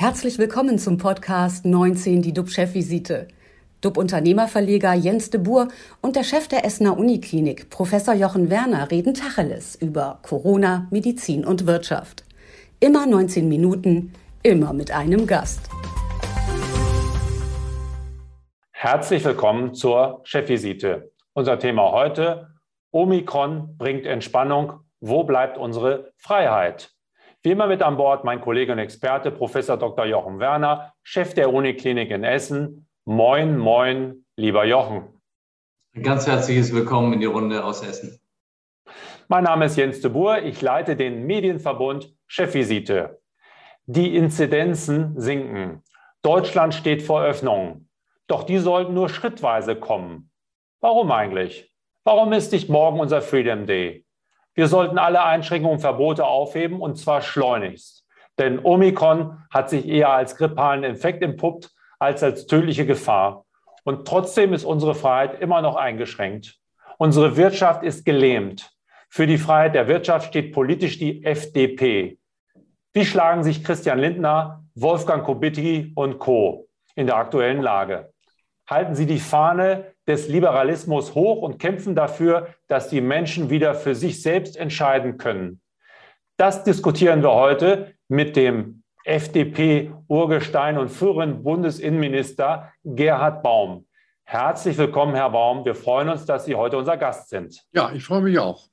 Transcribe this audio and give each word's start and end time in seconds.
Herzlich 0.00 0.38
willkommen 0.38 0.78
zum 0.78 0.96
Podcast 0.96 1.64
19, 1.64 2.22
die 2.22 2.32
DUB-Chefvisite. 2.32 3.26
DUB-Unternehmerverleger 3.80 4.94
Jens 4.94 5.30
de 5.30 5.40
Boer 5.40 5.66
und 6.00 6.14
der 6.14 6.22
Chef 6.22 6.46
der 6.46 6.64
Essener 6.64 6.96
Uniklinik, 6.96 7.68
Professor 7.68 8.14
Jochen 8.14 8.48
Werner, 8.48 8.92
reden 8.92 9.12
Tacheles 9.12 9.74
über 9.74 10.20
Corona, 10.22 10.86
Medizin 10.92 11.44
und 11.44 11.66
Wirtschaft. 11.66 12.22
Immer 12.78 13.06
19 13.06 13.48
Minuten, 13.48 14.12
immer 14.44 14.72
mit 14.72 14.92
einem 14.92 15.26
Gast. 15.26 15.68
Herzlich 18.70 19.24
willkommen 19.24 19.74
zur 19.74 20.20
Chefvisite. 20.22 21.10
Unser 21.32 21.58
Thema 21.58 21.90
heute, 21.90 22.54
Omikron 22.92 23.76
bringt 23.76 24.06
Entspannung. 24.06 24.74
Wo 25.00 25.24
bleibt 25.24 25.58
unsere 25.58 26.12
Freiheit? 26.18 26.92
Wie 27.48 27.52
immer 27.52 27.66
mit 27.66 27.80
an 27.80 27.96
Bord 27.96 28.24
mein 28.24 28.42
Kollege 28.42 28.72
und 28.72 28.78
Experte, 28.78 29.30
Professor 29.30 29.78
Dr. 29.78 30.04
Jochen 30.04 30.38
Werner, 30.38 30.92
Chef 31.02 31.32
der 31.32 31.50
Uniklinik 31.50 32.10
in 32.10 32.22
Essen. 32.22 32.86
Moin, 33.06 33.56
moin, 33.56 34.26
lieber 34.36 34.66
Jochen. 34.66 35.18
Ein 35.96 36.02
ganz 36.02 36.26
herzliches 36.26 36.74
Willkommen 36.74 37.14
in 37.14 37.20
die 37.20 37.24
Runde 37.24 37.64
aus 37.64 37.82
Essen. 37.82 38.20
Mein 39.28 39.44
Name 39.44 39.64
ist 39.64 39.78
Jens 39.78 40.02
de 40.02 40.10
Boer. 40.10 40.42
Ich 40.42 40.60
leite 40.60 40.94
den 40.94 41.24
Medienverbund 41.24 42.14
Chefvisite. 42.26 43.22
Die 43.86 44.14
Inzidenzen 44.14 45.18
sinken. 45.18 45.82
Deutschland 46.20 46.74
steht 46.74 47.00
vor 47.00 47.22
Öffnungen. 47.22 47.88
Doch 48.26 48.42
die 48.42 48.58
sollten 48.58 48.92
nur 48.92 49.08
schrittweise 49.08 49.74
kommen. 49.74 50.30
Warum 50.80 51.10
eigentlich? 51.10 51.72
Warum 52.04 52.34
ist 52.34 52.52
nicht 52.52 52.68
morgen 52.68 53.00
unser 53.00 53.22
Freedom 53.22 53.64
Day? 53.64 54.04
Wir 54.58 54.66
sollten 54.66 54.98
alle 54.98 55.22
Einschränkungen 55.22 55.76
und 55.76 55.80
Verbote 55.80 56.24
aufheben 56.26 56.80
und 56.80 56.96
zwar 56.98 57.22
schleunigst. 57.22 58.04
Denn 58.40 58.58
Omikron 58.58 59.40
hat 59.50 59.70
sich 59.70 59.86
eher 59.86 60.10
als 60.10 60.34
grippalen 60.34 60.82
Infekt 60.82 61.22
entpuppt 61.22 61.70
als 62.00 62.24
als 62.24 62.48
tödliche 62.48 62.84
Gefahr. 62.84 63.44
Und 63.84 64.08
trotzdem 64.08 64.52
ist 64.52 64.64
unsere 64.64 64.96
Freiheit 64.96 65.40
immer 65.40 65.62
noch 65.62 65.76
eingeschränkt. 65.76 66.56
Unsere 66.96 67.36
Wirtschaft 67.36 67.84
ist 67.84 68.04
gelähmt. 68.04 68.68
Für 69.08 69.28
die 69.28 69.38
Freiheit 69.38 69.76
der 69.76 69.86
Wirtschaft 69.86 70.26
steht 70.26 70.52
politisch 70.52 70.98
die 70.98 71.24
FDP. 71.24 72.18
Wie 72.92 73.06
schlagen 73.06 73.44
sich 73.44 73.62
Christian 73.62 74.00
Lindner, 74.00 74.64
Wolfgang 74.74 75.22
Kubicki 75.22 75.92
und 75.94 76.18
Co. 76.18 76.66
in 76.96 77.06
der 77.06 77.14
aktuellen 77.14 77.62
Lage? 77.62 78.12
Halten 78.68 78.94
Sie 78.94 79.06
die 79.06 79.18
Fahne 79.18 79.94
des 80.06 80.28
Liberalismus 80.28 81.14
hoch 81.14 81.42
und 81.42 81.58
kämpfen 81.58 81.94
dafür, 81.94 82.48
dass 82.68 82.88
die 82.88 83.00
Menschen 83.00 83.50
wieder 83.50 83.74
für 83.74 83.94
sich 83.94 84.22
selbst 84.22 84.56
entscheiden 84.56 85.18
können. 85.18 85.60
Das 86.36 86.64
diskutieren 86.64 87.22
wir 87.22 87.32
heute 87.32 87.94
mit 88.08 88.36
dem 88.36 88.82
FDP-Urgestein 89.04 90.78
und 90.78 90.90
früheren 90.90 91.42
Bundesinnenminister 91.42 92.72
Gerhard 92.84 93.42
Baum. 93.42 93.86
Herzlich 94.24 94.76
willkommen, 94.76 95.14
Herr 95.14 95.30
Baum. 95.30 95.64
Wir 95.64 95.74
freuen 95.74 96.10
uns, 96.10 96.26
dass 96.26 96.44
Sie 96.44 96.54
heute 96.54 96.76
unser 96.76 96.98
Gast 96.98 97.30
sind. 97.30 97.64
Ja, 97.72 97.90
ich 97.92 98.04
freue 98.04 98.20
mich 98.20 98.38
auch. 98.38 98.68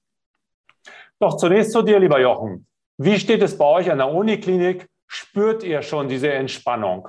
Doch 1.19 1.37
zunächst 1.37 1.71
zu 1.71 1.81
dir, 1.81 1.97
lieber 1.99 2.19
Jochen. 2.19 2.67
Wie 2.97 3.17
steht 3.17 3.41
es 3.41 3.57
bei 3.57 3.65
euch 3.65 3.89
an 3.89 3.99
der 3.99 4.09
Uniklinik? 4.09 4.89
Spürt 5.07 5.63
ihr 5.63 5.81
schon 5.81 6.09
diese 6.09 6.31
Entspannung? 6.33 7.07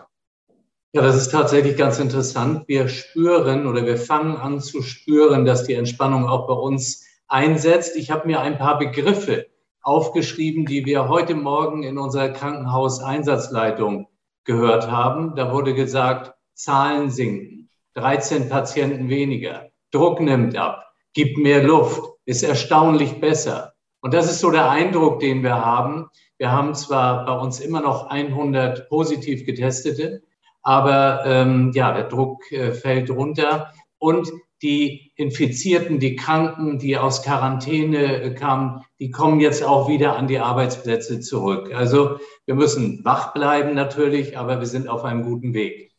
Ja, 0.93 1.03
das 1.03 1.17
ist 1.17 1.31
tatsächlich 1.31 1.77
ganz 1.77 1.99
interessant. 1.99 2.65
Wir 2.69 2.89
spüren 2.89 3.67
oder 3.67 3.85
wir 3.85 3.99
fangen 3.99 4.37
an 4.37 4.61
zu 4.61 4.83
spüren, 4.83 5.45
dass 5.45 5.65
die 5.65 5.75
Entspannung 5.75 6.27
auch 6.27 6.47
bei 6.47 6.55
uns 6.55 7.05
einsetzt. 7.29 7.97
Ich 7.97 8.11
habe 8.11 8.27
mir 8.27 8.41
ein 8.41 8.57
paar 8.57 8.79
Begriffe 8.79 9.47
aufgeschrieben, 9.83 10.65
die 10.65 10.87
wir 10.87 11.09
heute 11.09 11.35
Morgen 11.35 11.83
in 11.83 11.99
unserer 11.99 12.31
Krankenhauseinsatzleitung 12.31 14.09
gehört 14.45 14.91
haben. 14.91 15.35
Da 15.35 15.53
wurde 15.53 15.75
gesagt, 15.75 16.35
Zahlen 16.55 17.11
sinken, 17.11 17.69
13 17.95 18.49
Patienten 18.49 19.09
weniger, 19.09 19.69
Druck 19.91 20.21
nimmt 20.21 20.57
ab, 20.57 20.93
gibt 21.13 21.37
mehr 21.37 21.63
Luft, 21.63 22.03
ist 22.25 22.43
erstaunlich 22.43 23.21
besser. 23.21 23.75
Und 24.01 24.15
das 24.15 24.31
ist 24.31 24.41
so 24.41 24.51
der 24.51 24.71
Eindruck, 24.71 25.21
den 25.21 25.43
wir 25.43 25.65
haben. 25.65 26.09
Wir 26.39 26.53
haben 26.53 26.75
zwar 26.75 27.27
bei 27.27 27.37
uns 27.39 27.61
immer 27.61 27.81
noch 27.81 28.07
100 28.07 28.89
positiv 28.89 29.45
Getestete, 29.45 30.23
aber 30.67 31.23
ähm, 31.25 31.71
ja, 31.75 31.93
der 31.93 32.09
Druck 32.09 32.51
äh, 32.51 32.73
fällt 32.73 33.09
runter 33.09 33.73
und 33.99 34.33
die 34.63 35.13
Infizierten, 35.15 36.01
die 36.01 36.17
Kranken, 36.17 36.81
die 36.81 36.99
aus 36.99 37.23
Quarantäne 37.23 38.21
äh, 38.21 38.35
kamen, 38.35 38.85
die 38.99 39.13
kommen 39.13 39.39
jetzt 39.39 39.63
auch 39.63 39.89
wieder 39.89 40.17
an 40.17 40.27
die 40.27 40.41
Arbeitsplätze 40.41 41.21
zurück. 41.21 41.73
Also 41.73 42.19
wir 42.47 42.57
müssen 42.57 43.05
wach 43.05 43.33
bleiben 43.33 43.75
natürlich, 43.75 44.37
aber 44.37 44.59
wir 44.59 44.67
sind 44.67 44.89
auf 44.89 45.05
einem 45.05 45.23
guten 45.23 45.55
Weg. 45.55 45.93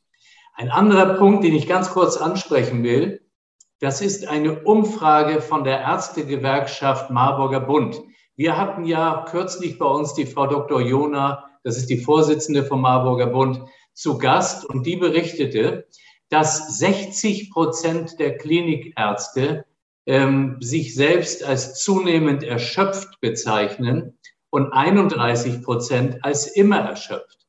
Ein 0.53 0.69
anderer 0.69 1.13
Punkt, 1.13 1.45
den 1.45 1.55
ich 1.55 1.69
ganz 1.69 1.91
kurz 1.91 2.17
ansprechen 2.17 2.83
will, 2.83 3.21
das 3.79 4.01
ist 4.01 4.27
eine 4.27 4.63
Umfrage 4.63 5.39
von 5.39 5.63
der 5.63 5.79
Ärztegewerkschaft 5.79 7.09
Marburger 7.09 7.61
Bund. 7.61 8.01
Wir 8.35 8.57
hatten 8.57 8.83
ja 8.83 9.23
kürzlich 9.29 9.79
bei 9.79 9.85
uns 9.85 10.13
die 10.13 10.25
Frau 10.25 10.45
Dr. 10.45 10.81
Jona, 10.81 11.45
das 11.63 11.77
ist 11.77 11.89
die 11.89 11.99
Vorsitzende 11.99 12.65
vom 12.65 12.81
Marburger 12.81 13.27
Bund, 13.27 13.61
zu 13.97 14.19
Gast 14.19 14.63
und 14.63 14.85
die 14.85 14.95
berichtete, 14.95 15.87
dass 16.29 16.77
60 16.77 17.49
Prozent 17.49 18.19
der 18.19 18.37
Klinikärzte 18.37 19.65
ähm, 20.05 20.57
sich 20.59 20.93
selbst 20.93 21.43
als 21.43 21.75
zunehmend 21.81 22.43
erschöpft 22.43 23.19
bezeichnen 23.21 24.17
und 24.51 24.71
31 24.71 25.63
Prozent 25.63 26.23
als 26.23 26.45
immer 26.45 26.77
erschöpft. 26.79 27.47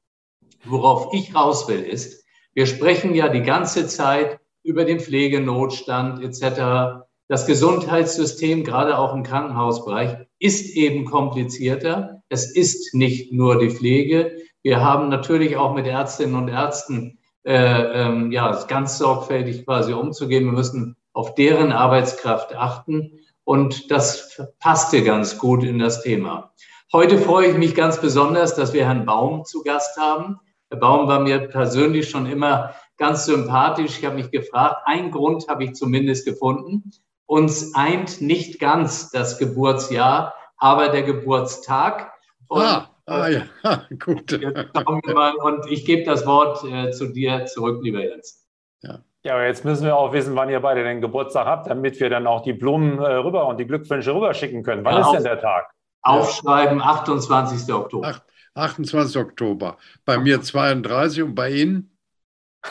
Worauf 0.65 1.13
ich 1.13 1.35
raus 1.35 1.69
will, 1.69 1.83
ist, 1.83 2.25
wir 2.55 2.67
sprechen 2.67 3.15
ja 3.15 3.29
die 3.29 3.43
ganze 3.43 3.87
Zeit 3.87 4.41
über 4.63 4.87
den 4.87 5.01
Pflegenotstand 5.01 6.23
etc. 6.25 7.05
Das 7.29 7.47
Gesundheitssystem, 7.47 8.65
gerade 8.65 8.97
auch 8.97 9.15
im 9.15 9.23
Krankenhausbereich, 9.23 10.17
ist 10.39 10.75
eben 10.75 11.05
komplizierter. 11.05 12.23
Es 12.31 12.51
ist 12.51 12.95
nicht 12.95 13.33
nur 13.33 13.59
die 13.59 13.71
Pflege. 13.71 14.48
Wir 14.69 14.83
haben 14.83 15.09
natürlich 15.09 15.57
auch 15.57 15.73
mit 15.73 15.87
Ärztinnen 15.87 16.35
und 16.35 16.49
Ärzten 16.49 17.19
äh, 17.43 17.55
ähm, 17.55 18.33
ja, 18.33 18.53
ganz 18.69 18.99
sorgfältig 18.99 19.65
quasi 19.65 19.95
umzugehen. 19.95 20.45
Wir 20.45 20.53
müssen 20.53 20.95
auf 21.15 21.35
deren 21.35 21.73
Arbeitskraft 21.73 22.55
achten. 22.55 23.19
Und 23.45 23.91
das 23.91 24.43
passte 24.61 25.03
ganz 25.03 25.39
gut 25.39 25.65
in 25.65 25.79
das 25.79 26.03
Thema. 26.03 26.53
Heute 26.93 27.17
freue 27.17 27.47
ich 27.47 27.57
mich 27.57 27.75
ganz 27.75 27.99
besonders, 27.99 28.57
dass 28.57 28.75
wir 28.75 28.85
Herrn 28.85 29.07
Baum 29.07 29.47
zu 29.47 29.63
Gast 29.63 29.97
haben. 29.97 30.39
Herr 30.69 30.81
Baum 30.81 31.09
war 31.09 31.21
mir 31.21 31.49
persönlich 31.49 32.11
schon 32.11 32.27
immer 32.27 32.75
ganz 32.99 33.25
sympathisch. 33.25 33.99
Ich 33.99 34.05
habe 34.05 34.17
mich 34.17 34.31
gefragt, 34.31 34.83
einen 34.85 35.13
Grund 35.13 35.49
habe 35.49 35.65
ich 35.65 35.77
zumindest 35.77 36.27
gefunden. 36.27 36.91
Uns 37.25 37.75
eint 37.75 38.21
nicht 38.21 38.61
ganz 38.61 39.09
das 39.13 39.39
Geburtsjahr, 39.39 40.35
aber 40.59 40.91
der 40.91 41.05
Geburtstag. 41.05 42.13
Und 42.49 42.65
ah. 42.65 42.91
Ah 43.09 43.29
ja, 43.29 43.43
gut. 44.05 44.33
Und 44.33 45.71
ich 45.71 45.87
gebe 45.87 46.05
das 46.05 46.27
Wort 46.27 46.63
äh, 46.65 46.91
zu 46.91 47.07
dir 47.07 47.47
zurück, 47.47 47.83
lieber 47.83 48.05
Jens. 48.05 48.47
Ja. 48.83 48.99
ja, 49.25 49.33
aber 49.33 49.47
jetzt 49.47 49.65
müssen 49.65 49.87
wir 49.87 49.97
auch 49.97 50.13
wissen, 50.13 50.37
wann 50.37 50.51
ihr 50.51 50.61
beide 50.61 50.85
den 50.85 51.01
Geburtstag 51.01 51.47
habt, 51.47 51.71
damit 51.71 51.99
wir 52.01 52.11
dann 52.11 52.27
auch 52.27 52.43
die 52.43 52.53
Blumen 52.53 52.99
äh, 52.99 53.15
rüber 53.15 53.47
und 53.47 53.59
die 53.59 53.67
Glückwünsche 53.67 54.15
rüber 54.15 54.35
schicken 54.35 54.63
können. 54.63 54.85
Wann 54.85 54.97
ja, 54.97 55.01
ist 55.01 55.13
denn 55.13 55.25
der 55.25 55.41
Tag? 55.41 55.71
Aufschreiben, 56.03 56.83
28. 56.83 57.75
Oktober. 57.75 58.09
Ach, 58.15 58.21
28. 58.55 59.17
Oktober. 59.17 59.79
Bei 60.05 60.19
mir 60.19 60.43
32 60.43 61.23
und 61.23 61.35
bei 61.35 61.51
Ihnen? 61.51 61.97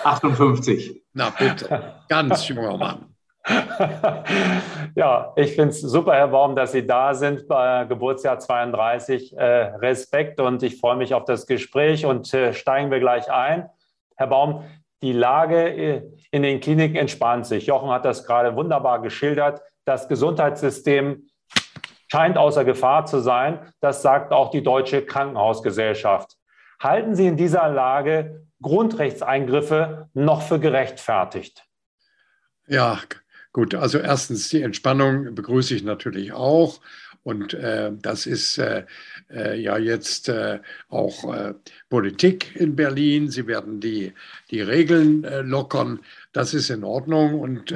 58. 0.03 1.03
Na 1.13 1.31
bitte, 1.31 1.95
ganz 2.09 2.47
junger 2.47 2.77
Mann. 2.77 3.16
Ja, 4.95 5.33
ich 5.35 5.55
finde 5.55 5.69
es 5.69 5.81
super, 5.81 6.13
Herr 6.13 6.27
Baum, 6.29 6.55
dass 6.55 6.73
Sie 6.73 6.85
da 6.85 7.13
sind 7.13 7.47
bei 7.47 7.85
Geburtsjahr 7.85 8.39
32. 8.39 9.37
Äh, 9.37 9.43
Respekt 9.43 10.39
und 10.39 10.63
ich 10.63 10.79
freue 10.79 10.97
mich 10.97 11.13
auf 11.13 11.25
das 11.25 11.47
Gespräch 11.47 12.05
und 12.05 12.33
äh, 12.33 12.53
steigen 12.53 12.91
wir 12.91 12.99
gleich 12.99 13.31
ein. 13.31 13.69
Herr 14.15 14.27
Baum, 14.27 14.63
die 15.01 15.13
Lage 15.13 15.69
äh, 15.69 16.01
in 16.31 16.43
den 16.43 16.59
Kliniken 16.59 16.95
entspannt 16.95 17.45
sich. 17.45 17.67
Jochen 17.67 17.89
hat 17.89 18.05
das 18.05 18.25
gerade 18.25 18.55
wunderbar 18.55 19.01
geschildert. 19.01 19.61
Das 19.85 20.07
Gesundheitssystem 20.07 21.27
scheint 22.11 22.37
außer 22.37 22.65
Gefahr 22.65 23.05
zu 23.05 23.19
sein. 23.19 23.71
Das 23.79 24.01
sagt 24.01 24.33
auch 24.33 24.51
die 24.51 24.63
Deutsche 24.63 25.05
Krankenhausgesellschaft. 25.05 26.35
Halten 26.81 27.15
Sie 27.15 27.27
in 27.27 27.37
dieser 27.37 27.69
Lage 27.69 28.47
Grundrechtseingriffe 28.61 30.09
noch 30.13 30.41
für 30.41 30.59
gerechtfertigt? 30.59 31.63
Ja, 32.67 32.99
Gut, 33.53 33.73
also 33.73 33.97
erstens 33.97 34.49
die 34.49 34.61
Entspannung 34.61 35.33
begrüße 35.33 35.75
ich 35.75 35.83
natürlich 35.83 36.31
auch. 36.33 36.79
Und 37.27 37.53
äh, 37.53 37.91
das 38.01 38.25
ist 38.25 38.57
äh, 38.57 38.85
äh, 39.29 39.59
ja 39.59 39.77
jetzt 39.77 40.29
äh, 40.29 40.59
auch 40.87 41.33
äh, 41.33 41.55
Politik 41.89 42.55
in 42.55 42.77
Berlin. 42.77 43.29
Sie 43.29 43.47
werden 43.47 43.81
die, 43.81 44.13
die 44.49 44.61
Regeln 44.61 45.25
äh, 45.25 45.41
lockern. 45.41 45.99
Das 46.31 46.53
ist 46.53 46.69
in 46.69 46.85
Ordnung. 46.85 47.39
Und 47.39 47.73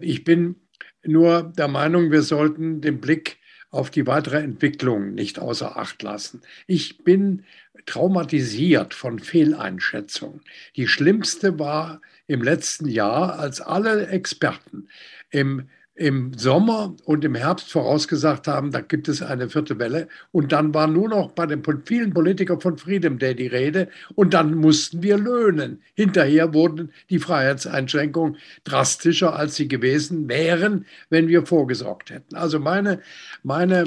ich 0.00 0.24
bin 0.24 0.56
nur 1.04 1.52
der 1.56 1.68
Meinung, 1.68 2.10
wir 2.10 2.22
sollten 2.22 2.80
den 2.80 3.00
Blick 3.00 3.38
auf 3.70 3.90
die 3.90 4.08
weitere 4.08 4.38
Entwicklung 4.38 5.14
nicht 5.14 5.38
außer 5.38 5.76
Acht 5.76 6.02
lassen. 6.02 6.42
Ich 6.66 7.04
bin 7.04 7.44
traumatisiert 7.86 8.92
von 8.92 9.20
Fehleinschätzungen. 9.20 10.40
Die 10.76 10.88
schlimmste 10.88 11.58
war 11.58 12.00
im 12.30 12.42
letzten 12.42 12.88
Jahr, 12.88 13.40
als 13.40 13.60
alle 13.60 14.06
Experten 14.06 14.88
im 15.30 15.68
im 16.00 16.32
Sommer 16.32 16.96
und 17.04 17.26
im 17.26 17.34
Herbst 17.34 17.70
vorausgesagt 17.70 18.48
haben, 18.48 18.70
da 18.70 18.80
gibt 18.80 19.06
es 19.06 19.20
eine 19.20 19.50
vierte 19.50 19.78
Welle. 19.78 20.08
Und 20.32 20.50
dann 20.50 20.72
war 20.72 20.86
nur 20.86 21.10
noch 21.10 21.32
bei 21.32 21.44
den 21.44 21.62
vielen 21.84 22.14
Politikern 22.14 22.58
von 22.58 22.78
Freedom 22.78 23.18
Day 23.18 23.34
die 23.34 23.48
Rede. 23.48 23.88
Und 24.14 24.32
dann 24.32 24.54
mussten 24.54 25.02
wir 25.02 25.18
löhnen. 25.18 25.82
Hinterher 25.92 26.54
wurden 26.54 26.90
die 27.10 27.18
Freiheitseinschränkungen 27.18 28.38
drastischer, 28.64 29.36
als 29.36 29.56
sie 29.56 29.68
gewesen 29.68 30.26
wären, 30.26 30.86
wenn 31.10 31.28
wir 31.28 31.44
vorgesorgt 31.44 32.08
hätten. 32.08 32.34
Also 32.34 32.58
meine, 32.58 33.00
meine 33.42 33.84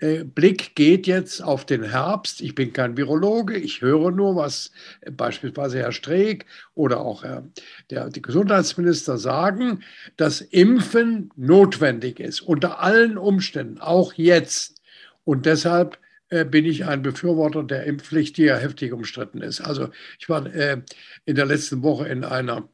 Blick 0.00 0.76
geht 0.76 1.08
jetzt 1.08 1.42
auf 1.42 1.66
den 1.66 1.82
Herbst. 1.82 2.40
Ich 2.40 2.54
bin 2.54 2.72
kein 2.72 2.96
Virologe, 2.96 3.56
ich 3.56 3.80
höre 3.80 4.12
nur, 4.12 4.36
was 4.36 4.70
beispielsweise 5.10 5.78
Herr 5.78 5.92
Streeck 5.92 6.46
oder 6.74 7.00
auch 7.00 7.24
Herr, 7.24 7.44
der, 7.90 8.08
die 8.08 8.22
Gesundheitsminister 8.22 9.18
sagen, 9.18 9.82
dass 10.16 10.40
Impfen 10.40 11.30
notwendig 11.34 12.20
ist, 12.20 12.40
unter 12.40 12.80
allen 12.80 13.18
Umständen, 13.18 13.80
auch 13.80 14.12
jetzt. 14.12 14.80
Und 15.24 15.46
deshalb 15.46 15.98
äh, 16.30 16.44
bin 16.44 16.64
ich 16.64 16.84
ein 16.84 17.02
Befürworter 17.02 17.64
der 17.64 17.84
Impfpflicht, 17.84 18.36
die 18.36 18.44
ja 18.44 18.56
heftig 18.56 18.92
umstritten 18.92 19.42
ist. 19.42 19.60
Also 19.60 19.88
ich 20.18 20.28
war 20.28 20.46
äh, 20.46 20.82
in 21.24 21.36
der 21.36 21.46
letzten 21.46 21.82
Woche 21.82 22.06
in 22.06 22.24
einer 22.24 22.68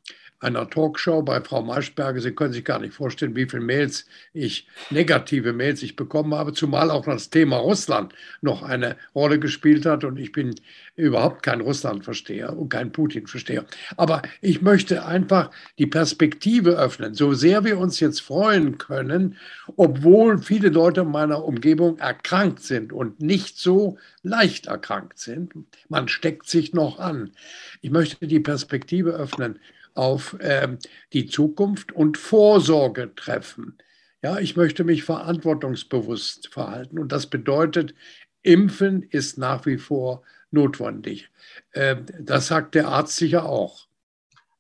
einer 0.45 0.69
Talkshow 0.69 1.23
bei 1.23 1.41
Frau 1.41 1.63
Maschberger. 1.63 2.21
Sie 2.21 2.33
können 2.33 2.53
sich 2.53 2.65
gar 2.65 2.79
nicht 2.79 2.95
vorstellen, 2.95 3.35
wie 3.35 3.47
viele 3.47 3.63
Mails 3.63 4.07
ich, 4.33 4.69
negative 4.91 5.53
Mails 5.53 5.83
ich 5.83 5.97
bekommen 5.97 6.35
habe, 6.35 6.53
zumal 6.53 6.91
auch 6.91 7.07
das 7.07 7.31
Thema 7.31 7.57
Russland 7.57 8.15
noch 8.43 8.63
eine 8.63 8.97
Rolle 9.15 9.39
gespielt 9.39 9.87
hat. 9.87 10.05
Und 10.05 10.19
ich 10.19 10.33
bin 10.33 10.55
überhaupt 10.97 11.43
kein 11.43 11.61
Russland-Versteher 11.61 12.57
und 12.57 12.69
kein 12.69 12.93
Putin-Versteher. 12.93 13.65
Aber 13.97 14.23
ich 14.41 14.63
möchte 14.63 15.05
einfach 15.07 15.51
die 15.79 15.87
Perspektive 15.87 16.73
öffnen. 16.73 17.15
So 17.15 17.33
sehr 17.33 17.65
wir 17.65 17.79
uns 17.79 17.99
jetzt 18.01 18.21
freuen 18.21 18.79
können, 18.79 19.37
obwohl 19.77 20.39
viele 20.39 20.69
Leute 20.69 21.01
in 21.01 21.11
meiner 21.11 21.45
Umgebung 21.45 21.99
erkrankt 21.99 22.63
sind 22.63 22.93
und 22.93 23.21
nicht 23.21 23.59
so 23.59 23.99
leicht 24.23 24.67
erkrankt 24.67 25.19
sind. 25.19 25.53
Man 25.89 26.09
steckt 26.09 26.47
sich 26.49 26.75
noch 26.75 26.99
an. 26.99 27.33
Ich 27.81 27.91
möchte 27.91 28.27
die 28.27 28.41
Perspektive 28.41 29.11
öffnen 29.13 29.59
auf 29.95 30.39
äh, 30.41 30.77
die 31.13 31.27
Zukunft 31.27 31.93
und 31.93 32.19
Vorsorge 32.19 33.15
treffen. 33.15 33.79
Ja, 34.23 34.39
ich 34.39 34.57
möchte 34.57 34.85
mich 34.85 35.05
verantwortungsbewusst 35.05 36.49
verhalten 36.49 36.99
und 36.99 37.13
das 37.13 37.27
bedeutet, 37.27 37.95
Impfen 38.43 39.03
ist 39.03 39.39
nach 39.39 39.67
wie 39.67 39.79
vor 39.79 40.23
notwendig. 40.51 41.31
Äh, 41.73 41.97
das 42.21 42.49
sagt 42.49 42.75
der 42.75 42.89
Arzt 42.89 43.17
sicher 43.17 43.47
auch. 43.49 43.87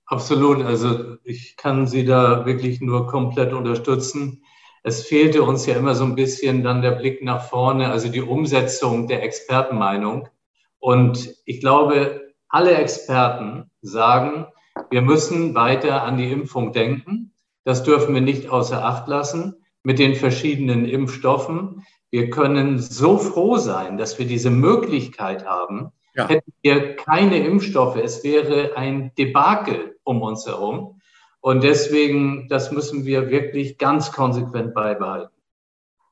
Absolut. 0.06 0.62
Also 0.62 1.16
ich 1.25 1.56
kann 1.56 1.86
Sie 1.86 2.04
da 2.04 2.44
wirklich 2.44 2.81
nur 2.81 3.06
komplett 3.06 3.52
unterstützen. 3.52 4.42
Es 4.82 5.04
fehlte 5.04 5.42
uns 5.42 5.64
ja 5.64 5.76
immer 5.76 5.94
so 5.94 6.04
ein 6.04 6.14
bisschen 6.14 6.62
dann 6.62 6.82
der 6.82 6.92
Blick 6.92 7.22
nach 7.22 7.48
vorne, 7.48 7.90
also 7.90 8.08
die 8.08 8.20
Umsetzung 8.20 9.08
der 9.08 9.22
Expertenmeinung. 9.22 10.28
Und 10.78 11.34
ich 11.46 11.60
glaube, 11.60 12.34
alle 12.48 12.75
Experten 12.75 13.70
sagen, 13.81 14.46
wir 14.94 15.02
müssen 15.02 15.56
weiter 15.56 16.05
an 16.05 16.19
die 16.19 16.31
Impfung 16.31 16.73
denken. 16.73 17.32
Das 17.64 17.82
dürfen 17.82 18.14
wir 18.14 18.20
nicht 18.20 18.49
außer 18.49 18.85
Acht 18.85 19.08
lassen 19.08 19.56
mit 19.82 19.99
den 19.99 20.14
verschiedenen 20.14 20.85
Impfstoffen. 20.85 21.85
Wir 22.12 22.31
können 22.31 22.79
so 22.79 23.19
froh 23.19 23.56
sein, 23.56 23.99
dass 23.99 24.20
wir 24.20 24.26
diese 24.26 24.50
Möglichkeit 24.50 25.46
haben. 25.46 25.91
Ja. 26.14 26.29
Hätten 26.29 26.52
wir 26.62 26.94
keine 26.94 27.44
Impfstoffe, 27.44 27.96
es 27.96 28.23
wäre 28.23 28.76
ein 28.76 29.11
Debakel 29.19 29.96
um 30.05 30.23
uns 30.23 30.46
herum. 30.46 31.00
Und 31.41 31.64
deswegen, 31.64 32.46
das 32.49 32.70
müssen 32.70 33.05
wir 33.05 33.31
wirklich 33.31 33.79
ganz 33.79 34.12
konsequent 34.12 34.75
beibehalten. 34.75 35.35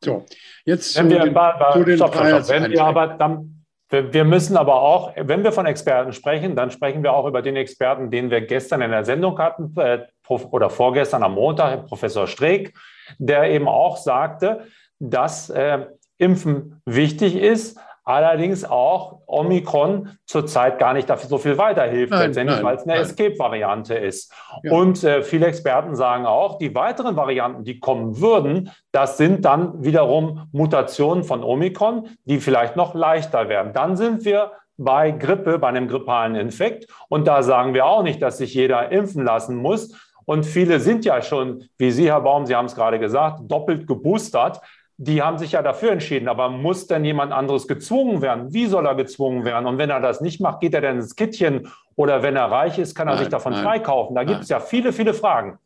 So, 0.02 0.26
jetzt 0.64 0.96
wenn 0.98 1.08
zu 1.08 1.14
wir, 1.14 1.22
den, 1.22 1.34
zu 1.72 1.84
den 1.84 1.96
stopp, 1.98 2.14
stopp, 2.16 2.48
Wenn 2.48 2.68
wir 2.68 2.82
aber 2.82 3.06
dann 3.06 3.61
wir 3.92 4.24
müssen 4.24 4.56
aber 4.56 4.80
auch, 4.80 5.12
wenn 5.16 5.44
wir 5.44 5.52
von 5.52 5.66
Experten 5.66 6.12
sprechen, 6.14 6.56
dann 6.56 6.70
sprechen 6.70 7.02
wir 7.02 7.12
auch 7.12 7.26
über 7.26 7.42
den 7.42 7.56
Experten, 7.56 8.10
den 8.10 8.30
wir 8.30 8.40
gestern 8.40 8.80
in 8.80 8.90
der 8.90 9.04
Sendung 9.04 9.38
hatten 9.38 9.74
äh, 9.78 10.06
oder 10.28 10.70
vorgestern 10.70 11.22
am 11.22 11.34
Montag, 11.34 11.86
Professor 11.86 12.26
Streeck, 12.26 12.74
der 13.18 13.50
eben 13.50 13.68
auch 13.68 13.98
sagte, 13.98 14.66
dass 14.98 15.50
äh, 15.50 15.86
Impfen 16.16 16.80
wichtig 16.86 17.36
ist, 17.36 17.78
allerdings 18.04 18.64
auch 18.64 19.20
Omikron 19.26 20.10
zurzeit 20.26 20.78
gar 20.78 20.92
nicht 20.92 21.08
dafür 21.08 21.28
so 21.28 21.38
viel 21.38 21.58
weiterhilft, 21.58 22.12
nein, 22.12 22.26
letztendlich, 22.26 22.62
weil 22.62 22.76
es 22.76 22.82
eine 22.82 22.96
Escape-Variante 22.96 23.94
ist. 23.94 24.32
Ja. 24.62 24.72
Und 24.72 25.04
äh, 25.04 25.22
viele 25.22 25.46
Experten 25.46 25.94
sagen 25.94 26.26
auch, 26.26 26.58
die 26.58 26.74
weiteren 26.74 27.16
Varianten, 27.16 27.64
die 27.64 27.78
kommen 27.78 28.20
würden, 28.20 28.70
das 28.90 29.16
sind 29.16 29.44
dann 29.44 29.84
wiederum 29.84 30.48
Mutationen 30.52 31.24
von 31.24 31.44
Omikron, 31.44 32.08
die 32.24 32.40
vielleicht 32.40 32.76
noch 32.76 32.94
leichter 32.94 33.48
werden. 33.48 33.72
Dann 33.72 33.96
sind 33.96 34.24
wir 34.24 34.52
bei 34.76 35.10
Grippe, 35.12 35.58
bei 35.58 35.68
einem 35.68 35.86
grippalen 35.86 36.34
Infekt. 36.34 36.86
Und 37.08 37.26
da 37.26 37.42
sagen 37.42 37.74
wir 37.74 37.86
auch 37.86 38.02
nicht, 38.02 38.20
dass 38.20 38.38
sich 38.38 38.54
jeder 38.54 38.90
impfen 38.90 39.24
lassen 39.24 39.56
muss. 39.56 39.94
Und 40.24 40.44
viele 40.44 40.80
sind 40.80 41.04
ja 41.04 41.20
schon, 41.20 41.64
wie 41.78 41.90
Sie, 41.90 42.10
Herr 42.10 42.20
Baum, 42.20 42.46
Sie 42.46 42.54
haben 42.54 42.66
es 42.66 42.74
gerade 42.74 42.98
gesagt, 42.98 43.40
doppelt 43.42 43.86
geboostert 43.86 44.60
die 45.02 45.20
haben 45.20 45.36
sich 45.36 45.52
ja 45.52 45.62
dafür 45.62 45.90
entschieden. 45.90 46.28
Aber 46.28 46.48
muss 46.48 46.86
denn 46.86 47.04
jemand 47.04 47.32
anderes 47.32 47.66
gezwungen 47.66 48.22
werden? 48.22 48.52
Wie 48.52 48.66
soll 48.66 48.86
er 48.86 48.94
gezwungen 48.94 49.44
werden? 49.44 49.66
Und 49.66 49.78
wenn 49.78 49.90
er 49.90 50.00
das 50.00 50.20
nicht 50.20 50.40
macht, 50.40 50.60
geht 50.60 50.74
er 50.74 50.80
dann 50.80 50.96
ins 50.96 51.16
Kittchen? 51.16 51.68
Oder 51.96 52.22
wenn 52.22 52.36
er 52.36 52.50
reich 52.50 52.78
ist, 52.78 52.94
kann 52.94 53.08
er 53.08 53.14
nein, 53.14 53.24
sich 53.24 53.28
davon 53.28 53.52
nein, 53.52 53.64
freikaufen? 53.64 54.14
Da 54.14 54.22
gibt 54.22 54.42
es 54.42 54.48
ja 54.48 54.60
viele, 54.60 54.92
viele 54.92 55.12
Fragen. 55.12 55.58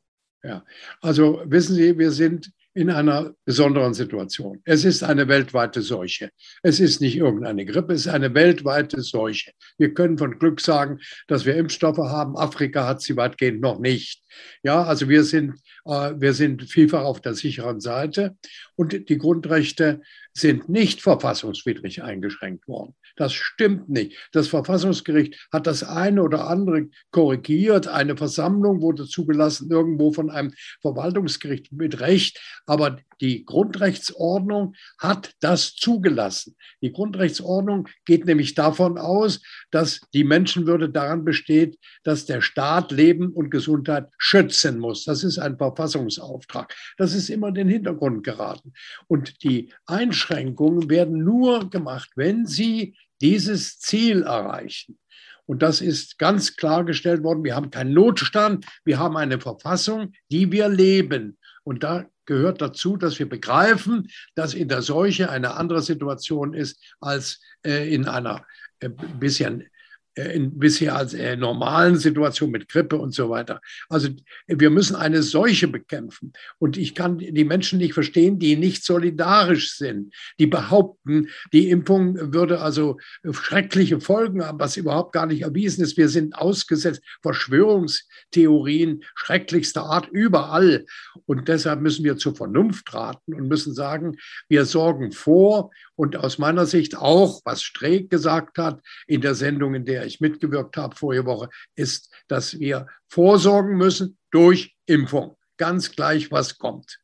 Ja, 0.43 0.63
also 1.03 1.43
wissen 1.45 1.75
Sie, 1.75 1.99
wir 1.99 2.13
sind 2.13 2.51
in 2.77 2.91
einer 2.91 3.33
besonderen 3.47 3.95
Situation. 3.95 4.61
Es 4.65 4.85
ist 4.85 5.03
eine 5.03 5.29
weltweite 5.29 5.81
Seuche. 5.81 6.29
Es 6.63 6.79
ist 6.79 7.01
nicht 7.01 7.17
irgendeine 7.17 7.65
Grippe, 7.65 7.95
es 7.95 8.03
ist 8.03 8.13
eine 8.13 8.35
weltweite 8.35 9.01
Seuche. 9.01 9.53
Wir 9.79 9.95
können 9.95 10.19
von 10.19 10.39
Glück 10.39 10.61
sagen, 10.61 10.99
dass 11.27 11.47
wir 11.47 11.57
Impfstoffe 11.57 11.97
haben. 11.97 12.37
Afrika 12.37 12.87
hat 12.87 13.01
sie 13.01 13.17
weitgehend 13.17 13.63
noch 13.63 13.79
nicht. 13.79 14.23
Ja, 14.63 14.85
also 14.85 15.09
wir 15.09 15.25
sind, 15.25 15.55
äh, 15.87 16.13
wir 16.19 16.35
sind 16.35 16.65
vielfach 16.71 17.03
auf 17.03 17.23
der 17.23 17.33
sicheren 17.33 17.81
Seite 17.81 18.37
und 18.75 19.09
die 19.09 19.19
Grundrechte 19.19 20.03
sind 20.35 20.69
nicht 20.69 21.01
verfassungswidrig 21.01 22.03
eingeschränkt 22.03 22.69
worden. 22.69 22.95
Das 23.17 23.33
stimmt 23.33 23.89
nicht. 23.89 24.29
Das 24.33 24.49
Verfassungsgericht 24.49 25.49
hat 25.51 25.67
das 25.67 25.83
eine 25.83 26.23
oder 26.23 26.49
andere 26.49 26.89
korrigiert. 27.11 27.89
Eine 27.89 28.17
Versammlung 28.17 28.83
wurde 28.83 29.07
zugelassen 29.07 29.71
irgendwo 29.71 30.13
von 30.13 30.31
einem 30.31 30.53
Verwaltungsgericht 30.83 31.73
mit 31.73 32.01
Recht. 32.01 32.41
Aber 32.67 32.99
die 33.21 33.45
Grundrechtsordnung 33.47 34.75
hat 34.99 35.35
das 35.41 35.75
zugelassen. 35.75 36.57
Die 36.83 36.93
Grundrechtsordnung 36.93 37.89
geht 38.05 38.27
nämlich 38.27 38.55
davon 38.55 38.99
aus, 38.99 39.41
dass 39.71 40.01
die 40.13 40.25
Menschenwürde 40.25 40.91
daran 40.91 41.25
besteht, 41.25 41.79
dass 42.05 42.27
der 42.27 42.43
Staat 42.43 42.93
Leben 42.93 43.33
und 43.33 43.51
Gesundheit 43.51 44.09
schützen 44.19 44.79
muss. 44.79 45.05
Das 45.05 45.25
ist 45.25 45.39
ein 45.39 45.57
Verfassungsauftrag. 45.57 46.75
Das 46.99 47.15
ist 47.15 47.31
immer 47.31 47.49
in 47.49 47.55
den 47.55 47.69
Hintergrund 47.69 48.25
geraten. 48.25 48.75
Und 49.07 49.43
die 49.43 49.73
Einschränkungen 49.87 50.91
werden 50.91 51.25
nur 51.25 51.71
gemacht, 51.71 52.11
wenn 52.17 52.45
sie 52.45 52.95
dieses 53.21 53.79
Ziel 53.79 54.23
erreichen. 54.23 54.99
Und 55.47 55.63
das 55.63 55.81
ist 55.81 56.19
ganz 56.19 56.57
klargestellt 56.57 57.23
worden. 57.23 57.45
Wir 57.45 57.55
haben 57.55 57.71
keinen 57.71 57.95
Notstand, 57.95 58.67
wir 58.85 58.99
haben 58.99 59.17
eine 59.17 59.41
Verfassung, 59.41 60.13
die 60.31 60.51
wir 60.51 60.69
leben. 60.69 61.39
Und 61.63 61.85
da 61.85 62.07
gehört 62.27 62.61
dazu, 62.61 62.97
dass 62.97 63.19
wir 63.19 63.29
begreifen, 63.29 64.09
dass 64.35 64.55
in 64.55 64.69
der 64.69 64.83
Seuche 64.83 65.31
eine 65.31 65.55
andere 65.55 65.83
Situation 65.83 66.53
ist 66.53 66.83
als 67.01 67.41
äh, 67.65 67.93
in 67.93 68.07
einer 68.07 68.45
äh, 68.81 68.89
bisschen 68.89 69.69
in 70.17 70.59
bisher 70.59 70.97
als 70.97 71.13
äh, 71.13 71.37
normalen 71.37 71.97
Situation 71.97 72.51
mit 72.51 72.69
Grippe 72.69 72.97
und 72.97 73.13
so 73.13 73.29
weiter. 73.29 73.61
Also 73.89 74.09
wir 74.47 74.71
müssen 74.71 74.97
eine 74.97 75.23
Seuche 75.23 75.69
bekämpfen. 75.69 76.33
Und 76.59 76.79
ich 76.79 76.95
kann 76.95 77.19
die 77.19 77.45
Menschen 77.45 77.79
nicht 77.79 77.93
verstehen, 77.93 78.39
die 78.39 78.57
nicht 78.57 78.83
solidarisch 78.83 79.77
sind, 79.77 80.15
die 80.39 80.47
behaupten, 80.47 81.29
die 81.53 81.69
Impfung 81.69 82.33
würde 82.33 82.61
also 82.61 82.99
schreckliche 83.31 84.01
Folgen 84.01 84.43
haben, 84.43 84.59
was 84.59 84.79
überhaupt 84.79 85.13
gar 85.13 85.27
nicht 85.27 85.43
erwiesen 85.43 85.85
ist. 85.85 85.99
Wir 85.99 86.09
sind 86.09 86.35
ausgesetzt 86.35 87.03
Verschwörungstheorien 87.21 89.05
schrecklichster 89.15 89.85
Art 89.85 90.09
überall. 90.11 90.87
Und 91.27 91.49
deshalb 91.49 91.83
müssen 91.83 92.05
wir 92.05 92.17
zur 92.17 92.35
Vernunft 92.35 92.95
raten 92.95 93.35
und 93.35 93.49
müssen 93.49 93.75
sagen, 93.75 94.17
wir 94.49 94.65
sorgen 94.65 95.13
vor 95.13 95.71
und 95.95 96.17
aus 96.17 96.39
meiner 96.39 96.67
Sicht 96.67 96.97
auch, 96.97 97.41
was 97.45 97.63
Streeck 97.63 98.09
gesagt 98.11 98.59
hat 98.59 98.81
in 99.07 99.21
der 99.21 99.35
Sendung, 99.35 99.75
in 99.75 99.85
der 99.85 100.06
ich 100.07 100.21
mitgewirkt 100.21 100.77
habe 100.77 100.97
vorige 100.97 101.27
Woche, 101.27 101.49
ist, 101.75 102.15
dass 102.29 102.59
wir 102.59 102.87
vorsorgen 103.09 103.77
müssen 103.77 104.19
durch 104.31 104.77
Impfung. 104.87 105.37
Ganz 105.57 105.91
gleich, 105.91 106.31
was 106.31 106.59
kommt. 106.59 107.01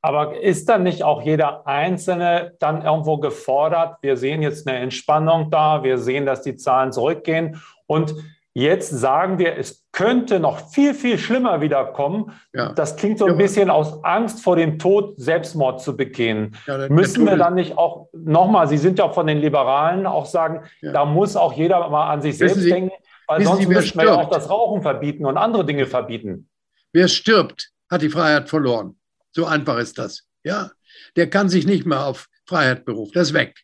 Aber 0.00 0.40
ist 0.40 0.68
dann 0.68 0.82
nicht 0.82 1.02
auch 1.02 1.22
jeder 1.22 1.66
Einzelne 1.66 2.54
dann 2.60 2.82
irgendwo 2.82 3.16
gefordert? 3.16 3.96
Wir 4.02 4.18
sehen 4.18 4.42
jetzt 4.42 4.68
eine 4.68 4.78
Entspannung 4.78 5.50
da, 5.50 5.82
wir 5.82 5.96
sehen, 5.98 6.26
dass 6.26 6.42
die 6.42 6.56
Zahlen 6.56 6.92
zurückgehen 6.92 7.62
und 7.86 8.14
Jetzt 8.54 8.90
sagen 8.90 9.38
wir, 9.40 9.58
es 9.58 9.83
könnte 9.94 10.40
noch 10.40 10.70
viel, 10.70 10.92
viel 10.92 11.18
schlimmer 11.18 11.60
wiederkommen. 11.60 12.32
Ja. 12.52 12.72
Das 12.72 12.96
klingt 12.96 13.20
so 13.20 13.26
ein 13.26 13.38
bisschen 13.38 13.70
aus 13.70 14.02
Angst 14.02 14.42
vor 14.42 14.56
dem 14.56 14.78
Tod, 14.78 15.14
Selbstmord 15.18 15.80
zu 15.80 15.96
begehen. 15.96 16.56
Ja, 16.66 16.88
Müssen 16.88 17.24
wir 17.24 17.36
dann 17.36 17.54
nicht 17.54 17.78
auch 17.78 18.08
nochmal, 18.12 18.66
Sie 18.66 18.76
sind 18.76 18.98
ja 18.98 19.04
auch 19.04 19.14
von 19.14 19.28
den 19.28 19.38
Liberalen, 19.38 20.06
auch 20.06 20.26
sagen, 20.26 20.62
ja. 20.80 20.92
da 20.92 21.04
muss 21.04 21.36
auch 21.36 21.52
jeder 21.52 21.88
mal 21.88 22.10
an 22.10 22.20
sich 22.20 22.36
selbst 22.36 22.60
Sie, 22.60 22.70
denken, 22.70 22.90
weil 23.28 23.44
sonst 23.44 23.60
Sie, 23.60 23.66
müssen 23.68 23.96
wir 23.96 24.06
ja 24.06 24.16
auch 24.16 24.30
das 24.30 24.50
Rauchen 24.50 24.82
verbieten 24.82 25.24
und 25.26 25.36
andere 25.36 25.64
Dinge 25.64 25.86
verbieten. 25.86 26.48
Wer 26.92 27.06
stirbt, 27.06 27.70
hat 27.88 28.02
die 28.02 28.10
Freiheit 28.10 28.48
verloren. 28.48 28.96
So 29.30 29.46
einfach 29.46 29.78
ist 29.78 29.98
das. 29.98 30.24
Ja, 30.42 30.72
der 31.14 31.30
kann 31.30 31.48
sich 31.48 31.66
nicht 31.66 31.86
mehr 31.86 32.04
auf 32.04 32.26
Freiheit 32.46 32.84
berufen. 32.84 33.12
Das 33.14 33.28
ist 33.28 33.34
weg. 33.34 33.62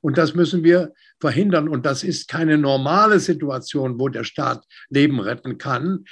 Und 0.00 0.18
das 0.18 0.34
müssen 0.34 0.64
wir 0.64 0.92
verhindern. 1.20 1.68
Und 1.68 1.86
das 1.86 2.04
ist 2.04 2.28
keine 2.28 2.58
normale 2.58 3.20
Situation, 3.20 3.98
wo 3.98 4.08
der 4.08 4.24
Staat 4.24 4.64
Leben 4.88 5.20
retten 5.20 5.58
kann, 5.58 6.04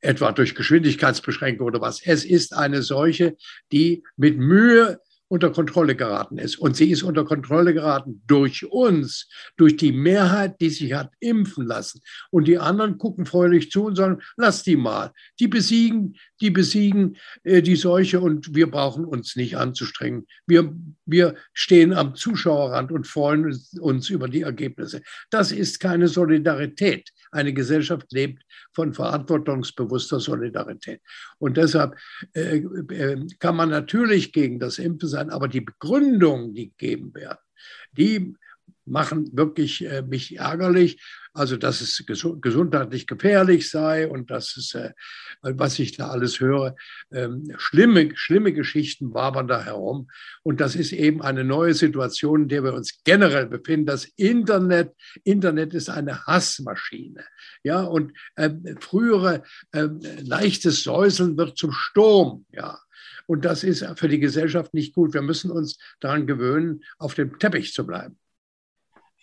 etwa 0.00 0.32
durch 0.32 0.54
Geschwindigkeitsbeschränkung 0.54 1.66
oder 1.66 1.80
was. 1.80 2.00
Es 2.04 2.24
ist 2.24 2.54
eine 2.54 2.82
solche, 2.82 3.36
die 3.72 4.04
mit 4.16 4.38
Mühe 4.38 4.98
unter 5.28 5.50
Kontrolle 5.50 5.96
geraten 5.96 6.38
ist. 6.38 6.56
Und 6.58 6.76
sie 6.76 6.90
ist 6.90 7.02
unter 7.02 7.24
Kontrolle 7.24 7.74
geraten 7.74 8.22
durch 8.26 8.64
uns, 8.66 9.28
durch 9.56 9.76
die 9.76 9.92
Mehrheit, 9.92 10.60
die 10.60 10.70
sich 10.70 10.92
hat 10.92 11.10
impfen 11.18 11.66
lassen. 11.66 12.00
Und 12.30 12.46
die 12.46 12.58
anderen 12.58 12.98
gucken 12.98 13.26
freudig 13.26 13.70
zu 13.70 13.86
und 13.86 13.96
sagen, 13.96 14.20
lass 14.36 14.62
die 14.62 14.76
mal. 14.76 15.12
Die 15.40 15.48
besiegen, 15.48 16.16
die 16.44 16.50
besiegen 16.50 17.16
äh, 17.42 17.62
die 17.62 17.74
Seuche 17.74 18.20
und 18.20 18.54
wir 18.54 18.70
brauchen 18.70 19.06
uns 19.06 19.34
nicht 19.34 19.56
anzustrengen. 19.56 20.26
Wir, 20.46 20.74
wir 21.06 21.36
stehen 21.54 21.94
am 21.94 22.14
Zuschauerrand 22.14 22.92
und 22.92 23.06
freuen 23.06 23.58
uns 23.80 24.10
über 24.10 24.28
die 24.28 24.42
Ergebnisse. 24.42 25.00
Das 25.30 25.52
ist 25.52 25.80
keine 25.80 26.06
Solidarität. 26.08 27.10
Eine 27.30 27.54
Gesellschaft 27.54 28.12
lebt 28.12 28.42
von 28.74 28.92
verantwortungsbewusster 28.92 30.20
Solidarität. 30.20 31.00
Und 31.38 31.56
deshalb 31.56 31.96
äh, 32.34 32.58
äh, 32.58 33.26
kann 33.38 33.56
man 33.56 33.70
natürlich 33.70 34.32
gegen 34.32 34.58
das 34.58 34.78
Impfen 34.78 35.08
sein, 35.08 35.30
aber 35.30 35.48
die 35.48 35.62
Begründungen, 35.62 36.52
die 36.52 36.72
gegeben 36.76 37.14
werden, 37.14 37.38
die 37.96 38.34
machen 38.84 39.30
wirklich 39.32 39.82
äh, 39.86 40.02
mich 40.02 40.36
ärgerlich. 40.36 41.00
Also, 41.36 41.56
dass 41.56 41.80
es 41.80 42.04
gesundheitlich 42.06 43.08
gefährlich 43.08 43.68
sei 43.68 44.08
und 44.08 44.30
dass 44.30 44.56
es, 44.56 44.72
äh, 44.74 44.92
was 45.42 45.80
ich 45.80 45.96
da 45.96 46.08
alles 46.08 46.38
höre, 46.38 46.76
ähm, 47.10 47.52
schlimme, 47.56 48.12
schlimme 48.14 48.52
Geschichten 48.52 49.12
wabern 49.12 49.48
da 49.48 49.64
herum. 49.64 50.08
Und 50.44 50.60
das 50.60 50.76
ist 50.76 50.92
eben 50.92 51.22
eine 51.22 51.42
neue 51.42 51.74
Situation, 51.74 52.42
in 52.42 52.48
der 52.48 52.62
wir 52.62 52.72
uns 52.72 53.00
generell 53.02 53.46
befinden. 53.46 53.86
Das 53.86 54.04
Internet, 54.16 54.92
Internet 55.24 55.74
ist 55.74 55.90
eine 55.90 56.24
Hassmaschine. 56.24 57.24
Ja, 57.64 57.82
und 57.82 58.12
äh, 58.36 58.50
frühere 58.78 59.42
äh, 59.72 59.88
leichtes 60.22 60.84
Säuseln 60.84 61.36
wird 61.36 61.58
zum 61.58 61.72
Sturm. 61.72 62.46
Ja. 62.52 62.78
Und 63.26 63.44
das 63.44 63.64
ist 63.64 63.84
für 63.96 64.08
die 64.08 64.20
Gesellschaft 64.20 64.72
nicht 64.72 64.94
gut. 64.94 65.14
Wir 65.14 65.22
müssen 65.22 65.50
uns 65.50 65.78
daran 65.98 66.28
gewöhnen, 66.28 66.84
auf 66.98 67.14
dem 67.14 67.40
Teppich 67.40 67.72
zu 67.72 67.84
bleiben. 67.84 68.18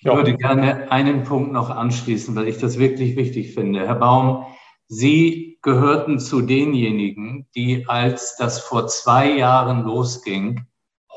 Ich 0.04 0.08
würde 0.08 0.36
gerne 0.36 0.92
einen 0.92 1.24
Punkt 1.24 1.52
noch 1.52 1.70
anschließen, 1.70 2.36
weil 2.36 2.48
ich 2.48 2.58
das 2.58 2.80
wirklich 2.80 3.16
wichtig 3.16 3.54
finde. 3.54 3.86
Herr 3.86 3.96
Baum, 3.96 4.46
Sie 4.88 5.60
gehörten 5.62 6.20
zu 6.20 6.42
denjenigen, 6.42 7.48
die, 7.54 7.86
als 7.88 8.36
das 8.36 8.60
vor 8.62 8.88
zwei 8.88 9.30
Jahren 9.30 9.84
losging, 9.84 10.66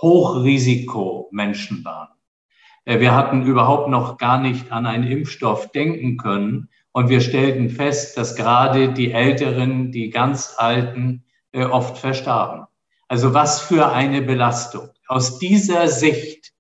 Hochrisikomenschen 0.03 1.83
waren. 1.83 2.11
Äh, 2.85 3.01
wir 3.01 3.15
hatten 3.15 3.47
überhaupt 3.47 3.89
noch 3.89 4.19
gar 4.19 4.39
nicht 4.39 4.71
an 4.71 4.85
einen 4.85 5.11
Impfstoff 5.11 5.73
denken 5.73 6.19
können. 6.19 6.69
Und 6.93 7.09
wir 7.09 7.23
stellten 7.23 7.71
fest, 7.71 8.19
dass 8.19 8.37
gerade 8.37 8.93
die 8.93 9.13
Älteren, 9.13 9.93
die 9.93 10.11
ganz 10.11 10.55
Alten 10.59 11.25
äh, 11.53 11.65
oft 11.65 11.97
verstarben. 11.97 12.67
Also 13.09 13.33
was 13.33 13.63
für 13.63 13.93
eine 13.93 14.21
Belastung. 14.21 14.91
Aus 15.09 15.39
dieser 15.39 15.89
Sicht 15.89 16.54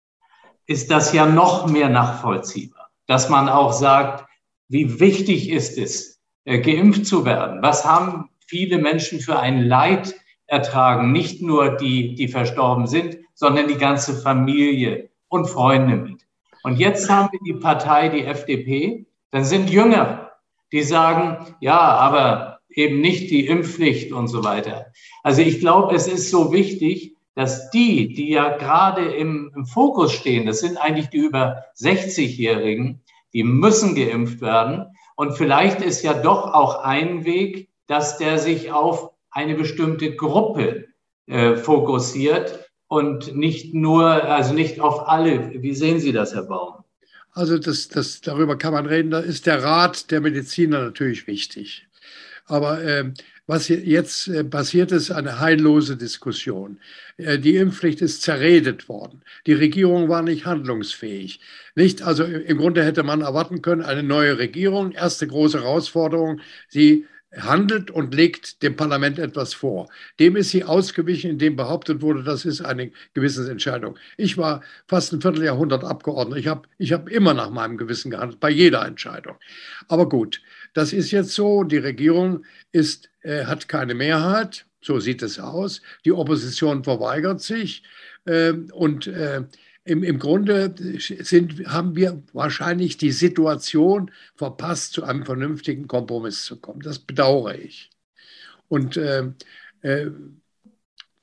ist 0.66 0.90
das 0.90 1.12
ja 1.12 1.26
noch 1.26 1.66
mehr 1.66 1.88
nachvollziehbar, 1.88 2.90
dass 3.06 3.28
man 3.28 3.48
auch 3.48 3.72
sagt, 3.72 4.26
wie 4.68 4.98
wichtig 5.00 5.50
ist 5.50 5.78
es, 5.78 6.20
äh, 6.44 6.58
geimpft 6.58 7.06
zu 7.06 7.24
werden? 7.24 7.62
Was 7.62 7.84
haben 7.84 8.30
viele 8.46 8.78
Menschen 8.78 9.20
für 9.20 9.38
ein 9.38 9.62
Leid 9.62 10.14
ertragen? 10.46 11.12
Nicht 11.12 11.42
nur 11.42 11.76
die, 11.76 12.14
die 12.14 12.28
verstorben 12.28 12.86
sind, 12.86 13.18
sondern 13.34 13.68
die 13.68 13.76
ganze 13.76 14.14
Familie 14.14 15.10
und 15.28 15.46
Freunde 15.46 15.96
mit. 15.96 16.22
Und 16.62 16.78
jetzt 16.78 17.10
haben 17.10 17.28
wir 17.32 17.40
die 17.44 17.60
Partei, 17.60 18.08
die 18.08 18.24
FDP, 18.24 19.06
dann 19.30 19.44
sind 19.44 19.68
Jünger, 19.68 20.32
die 20.72 20.82
sagen, 20.82 21.54
ja, 21.60 21.78
aber 21.78 22.60
eben 22.70 23.00
nicht 23.00 23.30
die 23.30 23.46
Impfpflicht 23.46 24.12
und 24.12 24.28
so 24.28 24.44
weiter. 24.44 24.86
Also 25.22 25.42
ich 25.42 25.60
glaube, 25.60 25.94
es 25.94 26.08
ist 26.08 26.30
so 26.30 26.52
wichtig, 26.52 27.13
dass 27.34 27.70
die, 27.70 28.14
die 28.14 28.30
ja 28.30 28.56
gerade 28.56 29.04
im, 29.04 29.52
im 29.54 29.66
Fokus 29.66 30.12
stehen, 30.12 30.46
das 30.46 30.60
sind 30.60 30.76
eigentlich 30.76 31.08
die 31.08 31.18
über 31.18 31.64
60-Jährigen, 31.76 33.02
die 33.32 33.42
müssen 33.42 33.94
geimpft 33.94 34.40
werden. 34.40 34.86
Und 35.16 35.36
vielleicht 35.36 35.82
ist 35.82 36.02
ja 36.02 36.14
doch 36.14 36.54
auch 36.54 36.82
ein 36.82 37.24
Weg, 37.24 37.68
dass 37.86 38.18
der 38.18 38.38
sich 38.38 38.72
auf 38.72 39.10
eine 39.30 39.54
bestimmte 39.54 40.14
Gruppe 40.14 40.86
äh, 41.26 41.56
fokussiert 41.56 42.70
und 42.86 43.34
nicht 43.34 43.74
nur, 43.74 44.06
also 44.06 44.54
nicht 44.54 44.80
auf 44.80 45.08
alle. 45.08 45.62
Wie 45.62 45.74
sehen 45.74 45.98
Sie 45.98 46.12
das, 46.12 46.34
Herr 46.34 46.44
Baum? 46.44 46.84
Also 47.32 47.58
das, 47.58 47.88
das, 47.88 48.20
darüber 48.20 48.56
kann 48.56 48.72
man 48.72 48.86
reden. 48.86 49.10
Da 49.10 49.18
ist 49.18 49.46
der 49.46 49.62
Rat 49.62 50.12
der 50.12 50.20
Mediziner 50.20 50.80
natürlich 50.80 51.26
wichtig. 51.26 51.88
Aber 52.46 52.82
äh, 52.82 53.12
was 53.46 53.68
jetzt 53.68 54.28
äh, 54.28 54.44
passiert 54.44 54.92
ist, 54.92 55.10
eine 55.10 55.40
heillose 55.40 55.96
Diskussion. 55.96 56.78
Äh, 57.16 57.38
die 57.38 57.56
Impfpflicht 57.56 58.00
ist 58.00 58.22
zerredet 58.22 58.88
worden. 58.88 59.22
Die 59.46 59.52
Regierung 59.52 60.08
war 60.08 60.22
nicht 60.22 60.46
handlungsfähig. 60.46 61.40
Nicht, 61.74 62.02
also 62.02 62.24
im 62.24 62.58
Grunde 62.58 62.84
hätte 62.84 63.02
man 63.02 63.20
erwarten 63.20 63.62
können, 63.62 63.82
eine 63.82 64.02
neue 64.02 64.38
Regierung, 64.38 64.92
erste 64.92 65.26
große 65.26 65.60
Herausforderung, 65.60 66.40
sie 66.68 67.06
handelt 67.36 67.90
und 67.90 68.14
legt 68.14 68.62
dem 68.62 68.76
Parlament 68.76 69.18
etwas 69.18 69.54
vor. 69.54 69.88
Dem 70.20 70.36
ist 70.36 70.50
sie 70.50 70.64
ausgewichen, 70.64 71.30
indem 71.30 71.56
behauptet 71.56 72.02
wurde, 72.02 72.22
das 72.22 72.44
ist 72.44 72.60
eine 72.60 72.92
Gewissensentscheidung. 73.12 73.98
Ich 74.16 74.38
war 74.38 74.62
fast 74.86 75.12
ein 75.12 75.20
Vierteljahrhundert 75.20 75.84
Abgeordneter. 75.84 76.38
Ich 76.38 76.46
habe 76.46 76.68
ich 76.78 76.92
hab 76.92 77.08
immer 77.08 77.34
nach 77.34 77.50
meinem 77.50 77.76
Gewissen 77.76 78.10
gehandelt, 78.10 78.40
bei 78.40 78.50
jeder 78.50 78.86
Entscheidung. 78.86 79.36
Aber 79.88 80.08
gut, 80.08 80.40
das 80.74 80.92
ist 80.92 81.10
jetzt 81.10 81.30
so. 81.30 81.64
Die 81.64 81.78
Regierung 81.78 82.44
ist, 82.72 83.08
äh, 83.22 83.46
hat 83.46 83.68
keine 83.68 83.94
Mehrheit. 83.94 84.66
So 84.82 85.00
sieht 85.00 85.22
es 85.22 85.38
aus. 85.38 85.80
Die 86.04 86.12
Opposition 86.12 86.84
verweigert 86.84 87.40
sich. 87.40 87.82
Äh, 88.26 88.52
und 88.72 89.06
äh, 89.06 89.44
im, 89.84 90.02
im 90.02 90.18
Grunde 90.18 90.74
sind, 90.98 91.66
haben 91.66 91.96
wir 91.96 92.22
wahrscheinlich 92.32 92.96
die 92.96 93.12
Situation 93.12 94.10
verpasst, 94.34 94.94
zu 94.94 95.04
einem 95.04 95.24
vernünftigen 95.24 95.88
Kompromiss 95.88 96.44
zu 96.44 96.58
kommen. 96.58 96.80
Das 96.80 96.98
bedauere 96.98 97.54
ich. 97.54 97.90
Und 98.68 98.96
äh, 98.96 99.30
äh 99.82 100.10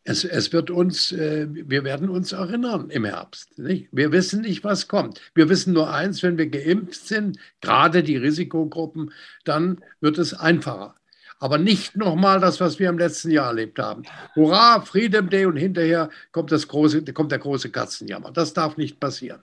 es, 0.04 0.24
es, 0.24 0.52
wird 0.52 0.72
uns, 0.72 1.12
äh, 1.12 1.48
wir 1.50 1.84
werden 1.84 2.10
uns 2.10 2.32
erinnern 2.32 2.90
im 2.90 3.06
Herbst. 3.06 3.58
Nicht? 3.60 3.88
Wir 3.92 4.12
wissen 4.12 4.42
nicht, 4.42 4.64
was 4.64 4.88
kommt. 4.88 5.22
Wir 5.36 5.50
wissen 5.50 5.74
nur 5.74 5.94
eins, 5.94 6.24
wenn 6.24 6.38
wir 6.38 6.50
geimpft 6.50 7.08
sind, 7.08 7.38
gerade 7.62 8.02
die 8.04 8.18
Risikogruppen, 8.18 9.12
dann 9.44 9.82
wird 10.00 10.18
es 10.18 10.34
einfacher. 10.34 10.96
Aber 11.40 11.58
nicht 11.58 11.96
nochmal 11.96 12.40
das, 12.40 12.60
was 12.60 12.78
wir 12.78 12.90
im 12.90 13.00
letzten 13.00 13.32
Jahr 13.32 13.48
erlebt 13.48 13.80
haben. 13.80 14.04
Hurra, 14.36 14.82
Freedom 14.82 15.30
Day 15.30 15.46
und 15.46 15.58
hinterher 15.58 16.10
kommt, 16.32 16.52
das 16.52 16.68
große, 16.68 17.04
kommt 17.14 17.32
der 17.32 17.40
große 17.40 17.72
Katzenjammer. 17.72 18.32
Das 18.32 18.54
darf 18.54 18.78
nicht 18.78 19.00
passieren. 19.00 19.42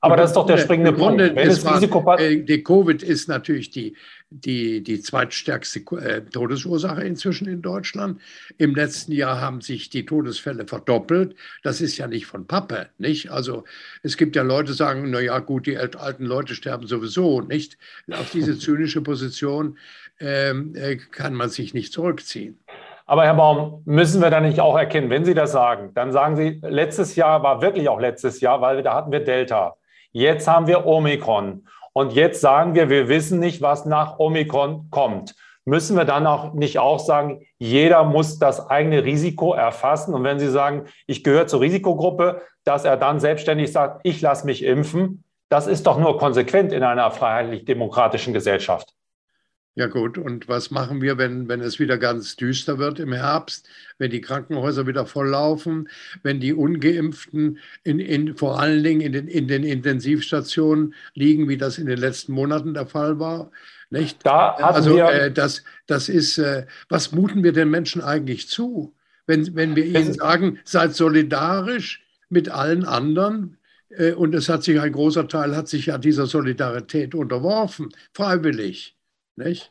Aber 0.00 0.16
das 0.16 0.30
ist 0.30 0.36
doch 0.36 0.46
der 0.46 0.58
springende 0.58 0.92
Punkt. 0.92 1.18
Wenn 1.18 1.36
es 1.36 1.64
war, 1.64 2.20
äh, 2.20 2.42
die 2.42 2.62
Covid 2.62 3.02
ist 3.02 3.28
natürlich 3.28 3.70
die, 3.70 3.96
die, 4.30 4.82
die 4.82 5.00
zweitstärkste 5.00 5.80
äh, 5.96 6.22
Todesursache 6.22 7.02
inzwischen 7.02 7.48
in 7.48 7.62
Deutschland. 7.62 8.20
Im 8.58 8.74
letzten 8.74 9.12
Jahr 9.12 9.40
haben 9.40 9.60
sich 9.60 9.88
die 9.88 10.04
Todesfälle 10.04 10.66
verdoppelt. 10.66 11.34
Das 11.62 11.80
ist 11.80 11.96
ja 11.96 12.06
nicht 12.06 12.26
von 12.26 12.46
Pappe, 12.46 12.88
nicht? 12.98 13.30
Also 13.30 13.64
es 14.02 14.16
gibt 14.16 14.36
ja 14.36 14.42
Leute, 14.42 14.72
die 14.72 14.76
sagen, 14.76 15.10
naja 15.10 15.38
gut, 15.38 15.66
die 15.66 15.78
alten 15.78 16.24
Leute 16.24 16.54
sterben 16.54 16.86
sowieso, 16.86 17.40
nicht? 17.40 17.78
Auf 18.12 18.30
diese 18.30 18.58
zynische 18.58 19.00
Position 19.00 19.78
ähm, 20.20 20.74
äh, 20.76 20.96
kann 20.96 21.34
man 21.34 21.48
sich 21.48 21.74
nicht 21.74 21.92
zurückziehen. 21.92 22.58
Aber 23.08 23.24
Herr 23.24 23.34
Baum, 23.34 23.82
müssen 23.84 24.20
wir 24.20 24.30
da 24.30 24.40
nicht 24.40 24.58
auch 24.58 24.76
erkennen, 24.76 25.10
wenn 25.10 25.24
Sie 25.24 25.34
das 25.34 25.52
sagen, 25.52 25.92
dann 25.94 26.10
sagen 26.10 26.34
Sie, 26.34 26.60
letztes 26.62 27.14
Jahr 27.14 27.42
war 27.42 27.62
wirklich 27.62 27.88
auch 27.88 28.00
letztes 28.00 28.40
Jahr, 28.40 28.60
weil 28.60 28.82
da 28.82 28.94
hatten 28.94 29.12
wir 29.12 29.20
Delta. 29.20 29.76
Jetzt 30.16 30.48
haben 30.48 30.66
wir 30.66 30.86
Omikron. 30.86 31.66
Und 31.92 32.14
jetzt 32.14 32.40
sagen 32.40 32.74
wir, 32.74 32.88
wir 32.88 33.06
wissen 33.06 33.38
nicht, 33.38 33.60
was 33.60 33.84
nach 33.84 34.18
Omikron 34.18 34.88
kommt. 34.90 35.34
müssen 35.66 35.94
wir 35.94 36.06
dann 36.06 36.26
auch 36.26 36.54
nicht 36.54 36.78
auch 36.78 37.00
sagen, 37.00 37.42
jeder 37.58 38.02
muss 38.02 38.38
das 38.38 38.70
eigene 38.70 39.04
Risiko 39.04 39.52
erfassen. 39.52 40.14
Und 40.14 40.24
wenn 40.24 40.38
Sie 40.38 40.48
sagen, 40.48 40.86
ich 41.06 41.22
gehöre 41.22 41.46
zur 41.48 41.60
Risikogruppe, 41.60 42.40
dass 42.64 42.86
er 42.86 42.96
dann 42.96 43.20
selbstständig 43.20 43.70
sagt, 43.70 44.00
ich 44.04 44.22
lasse 44.22 44.46
mich 44.46 44.64
impfen, 44.64 45.22
das 45.50 45.66
ist 45.66 45.86
doch 45.86 45.98
nur 45.98 46.16
konsequent 46.16 46.72
in 46.72 46.82
einer 46.82 47.10
freiheitlich-demokratischen 47.10 48.32
Gesellschaft. 48.32 48.95
Ja 49.78 49.88
gut, 49.88 50.16
und 50.16 50.48
was 50.48 50.70
machen 50.70 51.02
wir, 51.02 51.18
wenn, 51.18 51.48
wenn 51.48 51.60
es 51.60 51.78
wieder 51.78 51.98
ganz 51.98 52.34
düster 52.34 52.78
wird 52.78 52.98
im 52.98 53.12
Herbst, 53.12 53.68
wenn 53.98 54.10
die 54.10 54.22
Krankenhäuser 54.22 54.86
wieder 54.86 55.04
volllaufen, 55.04 55.90
wenn 56.22 56.40
die 56.40 56.54
ungeimpften 56.54 57.58
in, 57.84 57.98
in, 57.98 58.34
vor 58.36 58.58
allen 58.58 58.82
Dingen 58.82 59.02
in 59.02 59.12
den, 59.12 59.28
in 59.28 59.48
den 59.48 59.64
Intensivstationen 59.64 60.94
liegen, 61.12 61.46
wie 61.50 61.58
das 61.58 61.76
in 61.76 61.84
den 61.84 61.98
letzten 61.98 62.32
Monaten 62.32 62.72
der 62.72 62.86
Fall 62.86 63.20
war? 63.20 63.50
Nicht? 63.90 64.24
Da 64.24 64.52
also 64.52 64.96
äh, 64.96 65.30
das, 65.30 65.62
das 65.86 66.08
ist, 66.08 66.38
äh, 66.38 66.64
was 66.88 67.12
muten 67.12 67.44
wir 67.44 67.52
den 67.52 67.68
Menschen 67.68 68.00
eigentlich 68.00 68.48
zu, 68.48 68.94
wenn, 69.26 69.54
wenn 69.56 69.76
wir 69.76 69.84
ihnen 69.84 70.14
sagen, 70.14 70.58
seid 70.64 70.94
solidarisch 70.94 72.02
mit 72.30 72.48
allen 72.48 72.86
anderen, 72.86 73.58
äh, 73.90 74.12
und 74.12 74.34
es 74.34 74.48
hat 74.48 74.64
sich 74.64 74.80
ein 74.80 74.92
großer 74.92 75.28
Teil 75.28 75.54
hat 75.54 75.68
sich 75.68 75.84
ja 75.84 75.98
dieser 75.98 76.26
Solidarität 76.26 77.14
unterworfen, 77.14 77.90
freiwillig. 78.14 78.96
Nicht? 79.36 79.70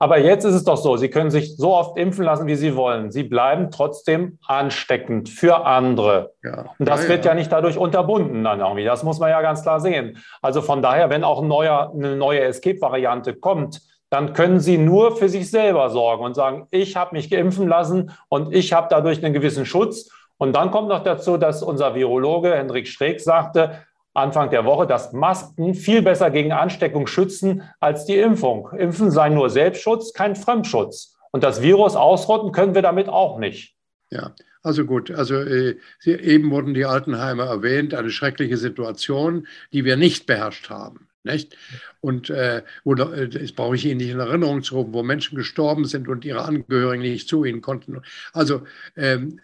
Aber 0.00 0.18
jetzt 0.18 0.44
ist 0.44 0.54
es 0.54 0.64
doch 0.64 0.76
so, 0.76 0.96
Sie 0.96 1.08
können 1.08 1.30
sich 1.30 1.56
so 1.56 1.72
oft 1.74 1.96
impfen 1.96 2.24
lassen, 2.24 2.48
wie 2.48 2.56
Sie 2.56 2.74
wollen. 2.74 3.12
Sie 3.12 3.22
bleiben 3.22 3.70
trotzdem 3.70 4.38
ansteckend 4.44 5.28
für 5.28 5.64
andere. 5.64 6.32
Ja. 6.42 6.66
Und 6.78 6.88
das 6.88 7.04
ja, 7.04 7.08
wird 7.10 7.24
ja. 7.24 7.30
ja 7.30 7.34
nicht 7.36 7.52
dadurch 7.52 7.78
unterbunden 7.78 8.42
dann 8.42 8.58
irgendwie. 8.58 8.84
Das 8.84 9.04
muss 9.04 9.20
man 9.20 9.30
ja 9.30 9.40
ganz 9.40 9.62
klar 9.62 9.78
sehen. 9.78 10.18
Also 10.42 10.62
von 10.62 10.82
daher, 10.82 11.10
wenn 11.10 11.22
auch 11.22 11.42
ein 11.42 11.48
neuer, 11.48 11.92
eine 11.94 12.16
neue 12.16 12.40
Escape-Variante 12.40 13.34
kommt, 13.34 13.82
dann 14.10 14.32
können 14.32 14.58
Sie 14.58 14.78
nur 14.78 15.16
für 15.16 15.28
sich 15.28 15.48
selber 15.48 15.90
sorgen 15.90 16.24
und 16.24 16.34
sagen, 16.34 16.66
ich 16.70 16.96
habe 16.96 17.14
mich 17.14 17.30
geimpfen 17.30 17.68
lassen 17.68 18.10
und 18.28 18.52
ich 18.52 18.72
habe 18.72 18.88
dadurch 18.90 19.24
einen 19.24 19.34
gewissen 19.34 19.64
Schutz. 19.64 20.10
Und 20.38 20.54
dann 20.54 20.70
kommt 20.70 20.88
noch 20.88 21.02
dazu, 21.02 21.36
dass 21.36 21.62
unser 21.62 21.94
Virologe 21.94 22.54
Hendrik 22.54 22.88
Streeck 22.88 23.20
sagte, 23.20 23.84
Anfang 24.18 24.50
der 24.50 24.64
Woche, 24.64 24.86
dass 24.86 25.12
Masken 25.12 25.74
viel 25.74 26.02
besser 26.02 26.30
gegen 26.30 26.52
Ansteckung 26.52 27.06
schützen 27.06 27.62
als 27.80 28.04
die 28.04 28.16
Impfung. 28.16 28.70
Impfen 28.76 29.10
sei 29.10 29.28
nur 29.28 29.50
Selbstschutz, 29.50 30.12
kein 30.12 30.36
Fremdschutz. 30.36 31.16
Und 31.30 31.44
das 31.44 31.62
Virus 31.62 31.96
ausrotten 31.96 32.52
können 32.52 32.74
wir 32.74 32.82
damit 32.82 33.08
auch 33.08 33.38
nicht. 33.38 33.74
Ja, 34.10 34.34
also 34.62 34.84
gut, 34.84 35.10
also 35.10 35.36
äh, 35.36 35.76
eben 36.04 36.50
wurden 36.50 36.74
die 36.74 36.84
Altenheime 36.84 37.44
erwähnt, 37.44 37.94
eine 37.94 38.10
schreckliche 38.10 38.56
Situation, 38.56 39.46
die 39.72 39.84
wir 39.84 39.96
nicht 39.96 40.26
beherrscht 40.26 40.70
haben. 40.70 41.08
Nicht? 41.24 41.56
Und 42.00 42.30
äh, 42.30 42.62
wo, 42.84 42.94
äh, 42.94 43.28
das 43.28 43.52
brauche 43.52 43.76
ich 43.76 43.84
Ihnen 43.84 43.98
nicht 43.98 44.10
in 44.10 44.20
Erinnerung 44.20 44.62
zu 44.62 44.76
rufen, 44.76 44.94
wo 44.94 45.02
Menschen 45.02 45.36
gestorben 45.36 45.84
sind 45.84 46.08
und 46.08 46.24
ihre 46.24 46.44
Angehörigen 46.44 47.02
nicht 47.02 47.28
zu 47.28 47.44
ihnen 47.44 47.60
konnten. 47.60 48.00
Also 48.32 48.62
ähm, 48.96 49.40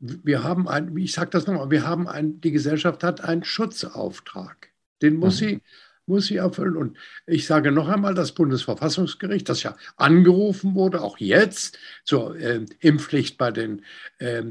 wir 0.00 0.42
haben 0.44 0.68
ein, 0.68 0.96
ich 0.96 1.12
sage 1.12 1.30
das 1.30 1.46
nochmal, 1.46 1.70
wir 1.70 1.86
haben 1.86 2.08
ein, 2.08 2.40
die 2.40 2.52
Gesellschaft 2.52 3.02
hat 3.02 3.20
einen 3.22 3.44
Schutzauftrag. 3.44 4.70
Den 5.02 5.16
muss 5.16 5.40
mhm. 5.40 5.46
sie 5.46 5.62
muss 6.08 6.26
sie 6.26 6.36
erfüllen. 6.36 6.76
Und 6.76 6.96
ich 7.26 7.46
sage 7.46 7.70
noch 7.70 7.88
einmal, 7.88 8.14
das 8.14 8.32
Bundesverfassungsgericht, 8.32 9.48
das 9.48 9.62
ja 9.62 9.76
angerufen 9.96 10.74
wurde, 10.74 11.02
auch 11.02 11.18
jetzt 11.18 11.78
zur 12.04 12.36
äh, 12.36 12.64
Impfpflicht 12.80 13.38
bei 13.38 13.50
den 13.50 13.82
äh, 14.18 14.42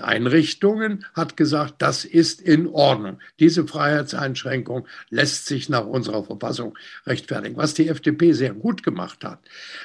Einrichtungen, 0.00 1.04
hat 1.14 1.36
gesagt, 1.36 1.74
das 1.78 2.04
ist 2.04 2.40
in 2.40 2.66
Ordnung. 2.68 3.18
Diese 3.38 3.66
Freiheitseinschränkung 3.66 4.86
lässt 5.10 5.46
sich 5.46 5.68
nach 5.68 5.86
unserer 5.86 6.24
Verfassung 6.24 6.76
rechtfertigen. 7.06 7.56
Was 7.56 7.74
die 7.74 7.88
FDP 7.88 8.32
sehr 8.32 8.54
gut 8.54 8.82
gemacht 8.82 9.24
hat. 9.24 9.40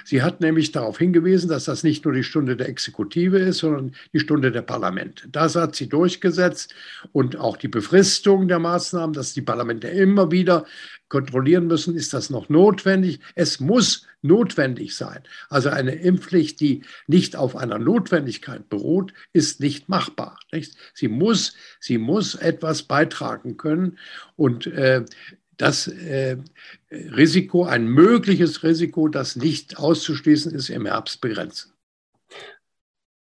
Sie 0.05 0.21
hat 0.21 0.41
nämlich 0.41 0.71
darauf 0.71 0.97
hingewiesen, 0.97 1.49
dass 1.49 1.65
das 1.65 1.83
nicht 1.83 2.05
nur 2.05 2.13
die 2.13 2.23
Stunde 2.23 2.55
der 2.55 2.69
Exekutive 2.69 3.37
ist, 3.39 3.59
sondern 3.59 3.93
die 4.13 4.19
Stunde 4.19 4.51
der 4.51 4.61
Parlamente. 4.61 5.27
Das 5.29 5.55
hat 5.55 5.75
sie 5.75 5.89
durchgesetzt 5.89 6.73
und 7.11 7.37
auch 7.37 7.57
die 7.57 7.67
Befristung 7.67 8.47
der 8.47 8.59
Maßnahmen, 8.59 9.13
dass 9.13 9.33
die 9.33 9.41
Parlamente 9.41 9.87
immer 9.87 10.31
wieder 10.31 10.65
kontrollieren 11.09 11.67
müssen, 11.67 11.95
ist 11.95 12.13
das 12.13 12.29
noch 12.29 12.49
notwendig? 12.49 13.19
Es 13.35 13.59
muss 13.59 14.07
notwendig 14.21 14.95
sein. 14.95 15.23
Also 15.49 15.69
eine 15.69 15.91
Impfpflicht, 15.91 16.59
die 16.59 16.83
nicht 17.07 17.35
auf 17.35 17.55
einer 17.55 17.79
Notwendigkeit 17.79 18.69
beruht, 18.69 19.13
ist 19.33 19.59
nicht 19.59 19.89
machbar. 19.89 20.39
Nicht? 20.51 20.75
Sie, 20.93 21.07
muss, 21.07 21.55
sie 21.79 21.97
muss 21.97 22.35
etwas 22.35 22.83
beitragen 22.83 23.57
können 23.57 23.97
und 24.35 24.67
äh, 24.67 25.03
das 25.57 25.87
äh, 25.87 26.37
Risiko, 26.89 27.65
ein 27.65 27.85
mögliches 27.85 28.63
Risiko, 28.63 29.09
das 29.09 29.35
nicht 29.35 29.77
auszuschließen 29.77 30.53
ist, 30.53 30.69
im 30.69 30.85
Herbst 30.85 31.19
begrenzen. 31.19 31.73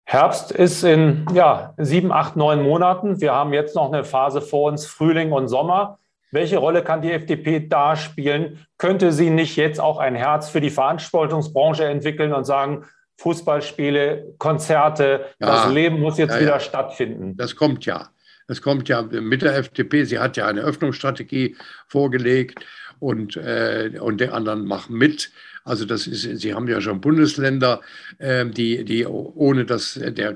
Herbst 0.04 0.52
ist 0.52 0.84
in 0.84 1.26
ja, 1.34 1.74
sieben, 1.76 2.12
acht, 2.12 2.36
neun 2.36 2.62
Monaten. 2.62 3.20
Wir 3.20 3.32
haben 3.32 3.52
jetzt 3.52 3.74
noch 3.74 3.92
eine 3.92 4.04
Phase 4.04 4.40
vor 4.40 4.70
uns, 4.70 4.86
Frühling 4.86 5.32
und 5.32 5.48
Sommer. 5.48 5.98
Welche 6.30 6.58
Rolle 6.58 6.82
kann 6.82 7.02
die 7.02 7.12
FDP 7.12 7.68
da 7.68 7.96
spielen? 7.96 8.64
Könnte 8.76 9.12
sie 9.12 9.30
nicht 9.30 9.56
jetzt 9.56 9.80
auch 9.80 9.98
ein 9.98 10.14
Herz 10.14 10.48
für 10.48 10.60
die 10.60 10.70
Veranstaltungsbranche 10.70 11.84
entwickeln 11.84 12.32
und 12.32 12.44
sagen, 12.44 12.84
Fußballspiele, 13.18 14.34
Konzerte, 14.38 15.26
ja, 15.40 15.46
das 15.46 15.72
Leben 15.72 16.00
muss 16.00 16.18
jetzt 16.18 16.34
ja, 16.34 16.40
wieder 16.40 16.52
ja. 16.52 16.60
stattfinden? 16.60 17.36
Das 17.36 17.56
kommt 17.56 17.84
ja. 17.84 18.08
Das 18.48 18.62
kommt 18.62 18.88
ja 18.88 19.02
mit 19.02 19.42
der 19.42 19.56
FDP. 19.56 20.04
Sie 20.04 20.18
hat 20.18 20.38
ja 20.38 20.46
eine 20.46 20.62
Öffnungsstrategie 20.62 21.54
vorgelegt 21.86 22.64
und, 22.98 23.36
äh, 23.36 23.92
und 24.00 24.20
die 24.20 24.28
anderen 24.28 24.64
machen 24.64 24.96
mit. 24.96 25.30
Also 25.64 25.84
das 25.84 26.06
ist, 26.06 26.22
Sie 26.40 26.54
haben 26.54 26.66
ja 26.66 26.80
schon 26.80 27.02
Bundesländer, 27.02 27.82
äh, 28.16 28.46
die, 28.46 28.86
die 28.86 29.04
ohne 29.06 29.66
dass 29.66 30.00
der 30.02 30.32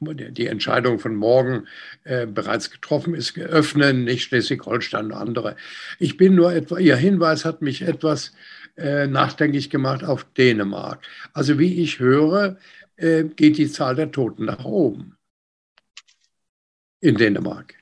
die 0.00 0.46
Entscheidung 0.48 0.98
von 0.98 1.14
morgen 1.14 1.68
äh, 2.02 2.26
bereits 2.26 2.72
getroffen 2.72 3.14
ist, 3.14 3.38
öffnen, 3.38 4.02
nicht 4.02 4.24
Schleswig-Holstein 4.24 5.06
und 5.06 5.12
andere. 5.12 5.54
Ich 6.00 6.16
bin 6.16 6.34
nur 6.34 6.52
etwa, 6.52 6.78
Ihr 6.78 6.96
Hinweis 6.96 7.44
hat 7.44 7.62
mich 7.62 7.82
etwas 7.82 8.32
äh, 8.76 9.06
nachdenklich 9.06 9.70
gemacht 9.70 10.02
auf 10.02 10.26
Dänemark. 10.36 10.98
Also 11.32 11.60
wie 11.60 11.80
ich 11.80 12.00
höre, 12.00 12.56
äh, 12.96 13.22
geht 13.22 13.58
die 13.58 13.70
Zahl 13.70 13.94
der 13.94 14.10
Toten 14.10 14.46
nach 14.46 14.64
oben 14.64 15.15
in 17.06 17.16
Dänemark. 17.16 17.74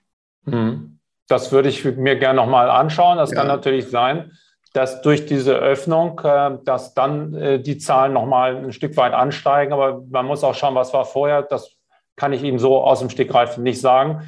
Hm. 0.46 0.98
Das 1.28 1.52
würde 1.52 1.68
ich 1.68 1.84
mir 1.84 2.16
gerne 2.16 2.36
nochmal 2.36 2.68
anschauen. 2.68 3.16
Das 3.16 3.30
ja. 3.30 3.36
kann 3.36 3.46
natürlich 3.46 3.88
sein, 3.88 4.32
dass 4.74 5.02
durch 5.02 5.24
diese 5.24 5.54
Öffnung, 5.54 6.20
äh, 6.22 6.58
dass 6.64 6.94
dann 6.94 7.34
äh, 7.34 7.60
die 7.60 7.78
Zahlen 7.78 8.12
nochmal 8.12 8.56
ein 8.56 8.72
Stück 8.72 8.96
weit 8.96 9.14
ansteigen. 9.14 9.72
Aber 9.72 10.02
man 10.10 10.26
muss 10.26 10.44
auch 10.44 10.54
schauen, 10.54 10.74
was 10.74 10.92
war 10.92 11.04
vorher. 11.04 11.42
Das 11.42 11.76
kann 12.16 12.32
ich 12.32 12.42
Ihnen 12.42 12.58
so 12.58 12.80
aus 12.82 13.00
dem 13.00 13.10
Stegreif 13.10 13.56
nicht 13.56 13.80
sagen. 13.80 14.22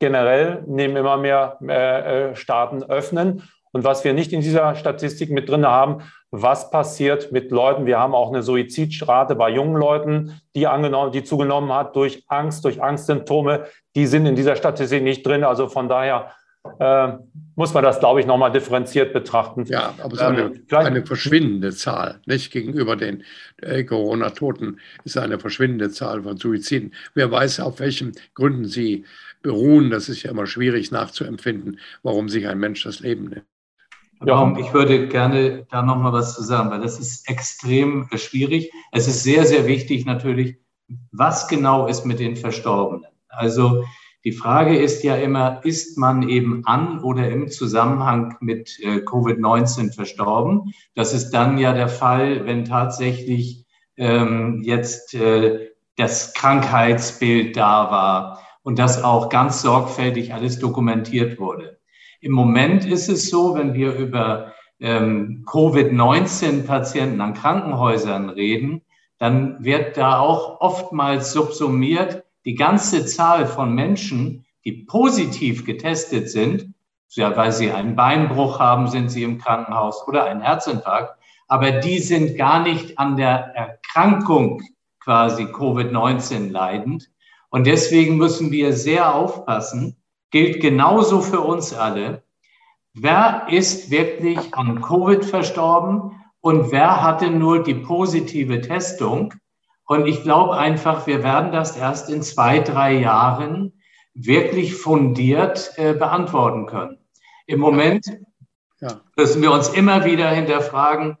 Generell 0.00 0.62
nehmen 0.66 0.96
immer 0.96 1.16
mehr 1.16 1.58
äh, 1.60 2.36
Staaten 2.36 2.82
öffnen. 2.84 3.42
Und 3.72 3.84
was 3.84 4.04
wir 4.04 4.14
nicht 4.14 4.32
in 4.32 4.40
dieser 4.40 4.74
Statistik 4.76 5.30
mit 5.30 5.48
drin 5.48 5.66
haben, 5.66 6.02
was 6.30 6.70
passiert 6.70 7.32
mit 7.32 7.50
Leuten? 7.50 7.86
Wir 7.86 7.98
haben 7.98 8.14
auch 8.14 8.28
eine 8.28 8.42
Suizidrate 8.42 9.34
bei 9.34 9.50
jungen 9.50 9.76
Leuten, 9.76 10.40
die, 10.54 10.66
angenommen, 10.66 11.12
die 11.12 11.24
zugenommen 11.24 11.72
hat 11.72 11.96
durch 11.96 12.24
Angst, 12.28 12.64
durch 12.64 12.82
Angstsymptome. 12.82 13.66
Die 13.98 14.06
sind 14.06 14.26
in 14.26 14.36
dieser 14.36 14.54
Statistik 14.54 15.02
nicht 15.02 15.26
drin. 15.26 15.42
Also 15.42 15.66
von 15.66 15.88
daher 15.88 16.30
äh, 16.78 17.14
muss 17.56 17.74
man 17.74 17.82
das, 17.82 17.98
glaube 17.98 18.20
ich, 18.20 18.26
nochmal 18.26 18.52
differenziert 18.52 19.12
betrachten. 19.12 19.64
Ja, 19.64 19.92
aber 19.98 20.12
es 20.12 20.20
ist 20.20 20.22
eine, 20.22 20.40
ähm, 20.42 20.62
eine 20.70 21.04
verschwindende 21.04 21.72
Zahl, 21.72 22.20
nicht 22.24 22.52
gegenüber 22.52 22.94
den 22.94 23.24
äh, 23.56 23.82
Corona-Toten 23.82 24.78
ist 25.02 25.18
eine 25.18 25.40
verschwindende 25.40 25.90
Zahl 25.90 26.22
von 26.22 26.36
Suiziden. 26.36 26.94
Wer 27.14 27.32
weiß, 27.32 27.58
auf 27.58 27.80
welchen 27.80 28.12
Gründen 28.34 28.66
sie 28.66 29.04
beruhen, 29.42 29.90
das 29.90 30.08
ist 30.08 30.22
ja 30.22 30.30
immer 30.30 30.46
schwierig 30.46 30.92
nachzuempfinden, 30.92 31.80
warum 32.04 32.28
sich 32.28 32.46
ein 32.46 32.60
Mensch 32.60 32.84
das 32.84 33.00
Leben 33.00 33.30
nimmt. 33.30 33.46
Ja. 34.24 34.56
Ich 34.60 34.72
würde 34.72 35.08
gerne 35.08 35.66
da 35.72 35.82
nochmal 35.82 36.12
was 36.12 36.36
zu 36.36 36.44
sagen, 36.44 36.70
weil 36.70 36.82
das 36.82 37.00
ist 37.00 37.28
extrem 37.28 38.08
schwierig. 38.14 38.70
Es 38.92 39.08
ist 39.08 39.24
sehr, 39.24 39.44
sehr 39.44 39.66
wichtig 39.66 40.06
natürlich, 40.06 40.56
was 41.10 41.48
genau 41.48 41.88
ist 41.88 42.06
mit 42.06 42.20
den 42.20 42.36
Verstorbenen. 42.36 43.04
Also 43.28 43.84
die 44.24 44.32
Frage 44.32 44.76
ist 44.76 45.04
ja 45.04 45.16
immer, 45.16 45.64
ist 45.64 45.96
man 45.96 46.28
eben 46.28 46.62
an 46.66 47.00
oder 47.02 47.28
im 47.30 47.48
Zusammenhang 47.48 48.36
mit 48.40 48.78
äh, 48.80 48.96
Covid-19 48.98 49.94
verstorben? 49.94 50.72
Das 50.94 51.14
ist 51.14 51.30
dann 51.30 51.56
ja 51.56 51.72
der 51.72 51.88
Fall, 51.88 52.44
wenn 52.44 52.64
tatsächlich 52.64 53.64
ähm, 53.96 54.62
jetzt 54.64 55.14
äh, 55.14 55.70
das 55.96 56.34
Krankheitsbild 56.34 57.56
da 57.56 57.90
war 57.90 58.40
und 58.62 58.78
das 58.78 59.02
auch 59.02 59.28
ganz 59.28 59.62
sorgfältig 59.62 60.34
alles 60.34 60.58
dokumentiert 60.58 61.38
wurde. 61.38 61.78
Im 62.20 62.32
Moment 62.32 62.84
ist 62.84 63.08
es 63.08 63.30
so, 63.30 63.54
wenn 63.54 63.74
wir 63.74 63.94
über 63.94 64.52
ähm, 64.80 65.44
Covid-19-Patienten 65.46 67.20
an 67.20 67.34
Krankenhäusern 67.34 68.30
reden, 68.30 68.82
dann 69.18 69.64
wird 69.64 69.96
da 69.96 70.18
auch 70.18 70.60
oftmals 70.60 71.32
subsumiert, 71.32 72.24
die 72.48 72.54
ganze 72.54 73.04
Zahl 73.04 73.46
von 73.46 73.74
Menschen, 73.74 74.46
die 74.64 74.72
positiv 74.72 75.66
getestet 75.66 76.30
sind, 76.30 76.72
ja, 77.10 77.36
weil 77.36 77.52
sie 77.52 77.70
einen 77.70 77.94
Beinbruch 77.94 78.58
haben, 78.58 78.88
sind 78.88 79.10
sie 79.10 79.22
im 79.22 79.36
Krankenhaus 79.36 80.08
oder 80.08 80.24
einen 80.24 80.40
Herzinfarkt. 80.40 81.18
aber 81.46 81.72
die 81.72 81.98
sind 81.98 82.38
gar 82.38 82.62
nicht 82.62 82.98
an 82.98 83.18
der 83.18 83.54
Erkrankung 83.54 84.62
quasi 84.98 85.44
Covid-19 85.44 86.50
leidend. 86.50 87.10
Und 87.50 87.66
deswegen 87.66 88.16
müssen 88.16 88.50
wir 88.50 88.72
sehr 88.72 89.14
aufpassen, 89.14 89.96
gilt 90.30 90.62
genauso 90.62 91.20
für 91.20 91.40
uns 91.40 91.74
alle. 91.74 92.22
Wer 92.94 93.46
ist 93.50 93.90
wirklich 93.90 94.54
an 94.54 94.80
Covid 94.80 95.22
verstorben 95.22 96.12
und 96.40 96.72
wer 96.72 97.02
hatte 97.02 97.30
nur 97.30 97.62
die 97.62 97.74
positive 97.74 98.62
Testung? 98.62 99.34
Und 99.88 100.06
ich 100.06 100.22
glaube 100.22 100.54
einfach, 100.54 101.06
wir 101.06 101.22
werden 101.22 101.50
das 101.50 101.74
erst 101.74 102.10
in 102.10 102.22
zwei, 102.22 102.58
drei 102.58 102.92
Jahren 102.92 103.72
wirklich 104.12 104.74
fundiert 104.74 105.72
äh, 105.76 105.94
beantworten 105.94 106.66
können. 106.66 106.98
Im 107.46 107.58
Moment 107.58 108.04
ja. 108.82 109.00
müssen 109.16 109.40
wir 109.40 109.50
uns 109.50 109.70
immer 109.70 110.04
wieder 110.04 110.28
hinterfragen, 110.28 111.16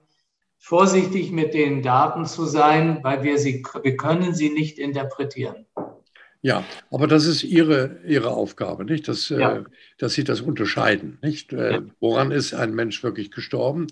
vorsichtig 0.58 1.32
mit 1.32 1.54
den 1.54 1.82
Daten 1.82 2.26
zu 2.26 2.44
sein, 2.44 2.98
weil 3.02 3.22
wir 3.22 3.38
sie, 3.38 3.64
wir 3.82 3.96
können 3.96 4.34
sie 4.34 4.50
nicht 4.50 4.78
interpretieren. 4.78 5.64
Ja, 6.42 6.62
aber 6.90 7.06
das 7.06 7.24
ist 7.24 7.44
Ihre, 7.44 8.00
Ihre 8.06 8.32
Aufgabe, 8.32 8.84
nicht? 8.84 9.08
Dass, 9.08 9.30
äh, 9.30 9.40
ja. 9.40 9.56
äh, 9.56 9.64
dass 9.96 10.12
Sie 10.12 10.24
das 10.24 10.42
unterscheiden, 10.42 11.18
nicht? 11.22 11.54
Äh, 11.54 11.72
ja. 11.72 11.82
Woran 12.00 12.32
ist 12.32 12.52
ein 12.52 12.74
Mensch 12.74 13.02
wirklich 13.02 13.30
gestorben? 13.30 13.86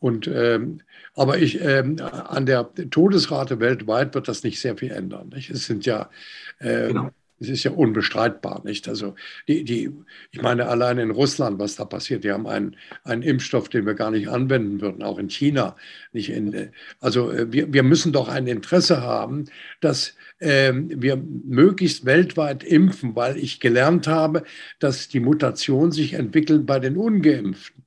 Und, 0.00 0.26
ähm, 0.26 0.82
aber 1.14 1.38
ich, 1.38 1.60
ähm, 1.60 1.96
an 2.00 2.46
der 2.46 2.72
Todesrate 2.90 3.60
weltweit 3.60 4.14
wird 4.14 4.28
das 4.28 4.42
nicht 4.42 4.60
sehr 4.60 4.76
viel 4.76 4.92
ändern. 4.92 5.28
Nicht? 5.28 5.50
Es 5.50 5.66
sind 5.66 5.84
ja 5.84 6.10
äh, 6.58 6.88
genau. 6.88 7.10
Es 7.42 7.48
ist 7.48 7.64
ja 7.64 7.72
unbestreitbar, 7.72 8.62
nicht? 8.64 8.88
Also 8.88 9.16
die, 9.48 9.64
die, 9.64 9.90
ich 10.30 10.40
meine, 10.40 10.68
allein 10.68 10.98
in 10.98 11.10
Russland, 11.10 11.58
was 11.58 11.74
da 11.74 11.84
passiert, 11.84 12.22
die 12.22 12.30
haben 12.30 12.46
einen, 12.46 12.76
einen 13.02 13.22
Impfstoff, 13.22 13.68
den 13.68 13.84
wir 13.84 13.94
gar 13.94 14.12
nicht 14.12 14.28
anwenden 14.28 14.80
würden, 14.80 15.02
auch 15.02 15.18
in 15.18 15.28
China. 15.28 15.74
Nicht 16.12 16.30
in, 16.30 16.70
also 17.00 17.32
äh, 17.32 17.52
wir, 17.52 17.72
wir 17.72 17.82
müssen 17.82 18.12
doch 18.12 18.28
ein 18.28 18.46
Interesse 18.46 19.02
haben, 19.02 19.46
dass 19.80 20.14
ähm, 20.38 21.02
wir 21.02 21.16
möglichst 21.16 22.04
weltweit 22.04 22.62
impfen, 22.62 23.16
weil 23.16 23.36
ich 23.36 23.58
gelernt 23.58 24.06
habe, 24.06 24.44
dass 24.78 25.08
die 25.08 25.20
Mutation 25.20 25.90
sich 25.90 26.12
entwickelt 26.12 26.64
bei 26.64 26.78
den 26.78 26.96
Ungeimpften. 26.96 27.84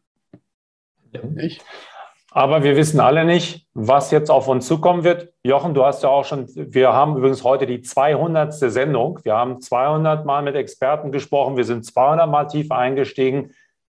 Ja. 1.13 1.23
Nicht? 1.23 1.63
Aber 2.35 2.63
wir 2.63 2.75
wissen 2.75 2.99
alle 2.99 3.23
nicht, 3.23 3.65
was 3.73 4.11
jetzt 4.11 4.29
auf 4.29 4.49
uns 4.49 4.67
zukommen 4.67 5.05
wird. 5.05 5.31
Jochen, 5.41 5.73
du 5.73 5.85
hast 5.85 6.03
ja 6.03 6.09
auch 6.09 6.25
schon, 6.25 6.47
wir 6.53 6.91
haben 6.91 7.15
übrigens 7.15 7.45
heute 7.45 7.65
die 7.65 7.81
200. 7.81 8.53
Sendung. 8.53 9.21
Wir 9.23 9.37
haben 9.37 9.61
200 9.61 10.25
Mal 10.25 10.43
mit 10.43 10.53
Experten 10.53 11.13
gesprochen. 11.13 11.55
Wir 11.55 11.63
sind 11.63 11.85
200 11.85 12.29
Mal 12.29 12.43
tief 12.47 12.71
eingestiegen. 12.71 13.51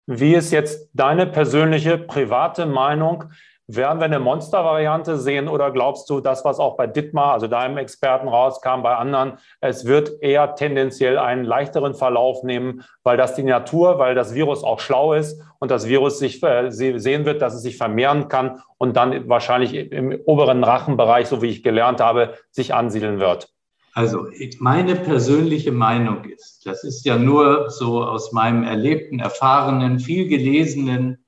Wie 0.08 0.34
ist 0.34 0.49
jetzt 0.49 0.89
deine 0.93 1.27
persönliche, 1.27 1.99
private 1.99 2.65
Meinung? 2.65 3.25
Werden 3.73 3.99
wir 3.99 4.05
eine 4.05 4.19
Monstervariante 4.19 5.17
sehen 5.17 5.47
oder 5.47 5.71
glaubst 5.71 6.10
du, 6.10 6.19
das, 6.19 6.43
was 6.43 6.60
auch 6.60 6.75
bei 6.75 6.88
Dittmar, 6.88 7.31
also 7.31 7.47
deinem 7.47 7.77
Experten 7.77 8.27
rauskam, 8.27 8.81
bei 8.81 8.95
anderen, 8.95 9.38
es 9.62 9.86
wird 9.86 10.21
eher 10.21 10.55
tendenziell 10.55 11.17
einen 11.17 11.45
leichteren 11.45 11.93
Verlauf 11.93 12.43
nehmen, 12.43 12.84
weil 13.03 13.15
das 13.15 13.36
die 13.36 13.43
Natur, 13.43 13.97
weil 13.97 14.13
das 14.13 14.34
Virus 14.34 14.65
auch 14.65 14.81
schlau 14.81 15.13
ist 15.13 15.41
und 15.60 15.71
das 15.71 15.88
Virus 15.88 16.19
sich 16.19 16.43
äh, 16.43 16.69
sehen 16.69 17.23
wird, 17.25 17.41
dass 17.41 17.53
es 17.53 17.62
sich 17.62 17.77
vermehren 17.77 18.27
kann 18.27 18.62
und 18.77 18.97
dann 18.97 19.29
wahrscheinlich 19.29 19.73
im 19.73 20.19
oberen 20.25 20.65
Rachenbereich, 20.65 21.27
so 21.27 21.41
wie 21.41 21.47
ich 21.47 21.63
gelernt 21.63 22.01
habe, 22.01 22.34
sich 22.51 22.73
ansiedeln 22.73 23.19
wird? 23.19 23.53
Also 23.93 24.27
meine 24.60 24.95
persönliche 24.95 25.71
Meinung 25.71 26.25
ist, 26.25 26.65
das 26.65 26.84
ist 26.84 27.05
ja 27.05 27.17
nur 27.17 27.69
so 27.69 28.03
aus 28.03 28.34
meinem 28.34 28.63
erlebten, 28.63 29.19
erfahrenen, 29.19 29.99
viel 29.99 30.27
gelesenen 30.27 31.20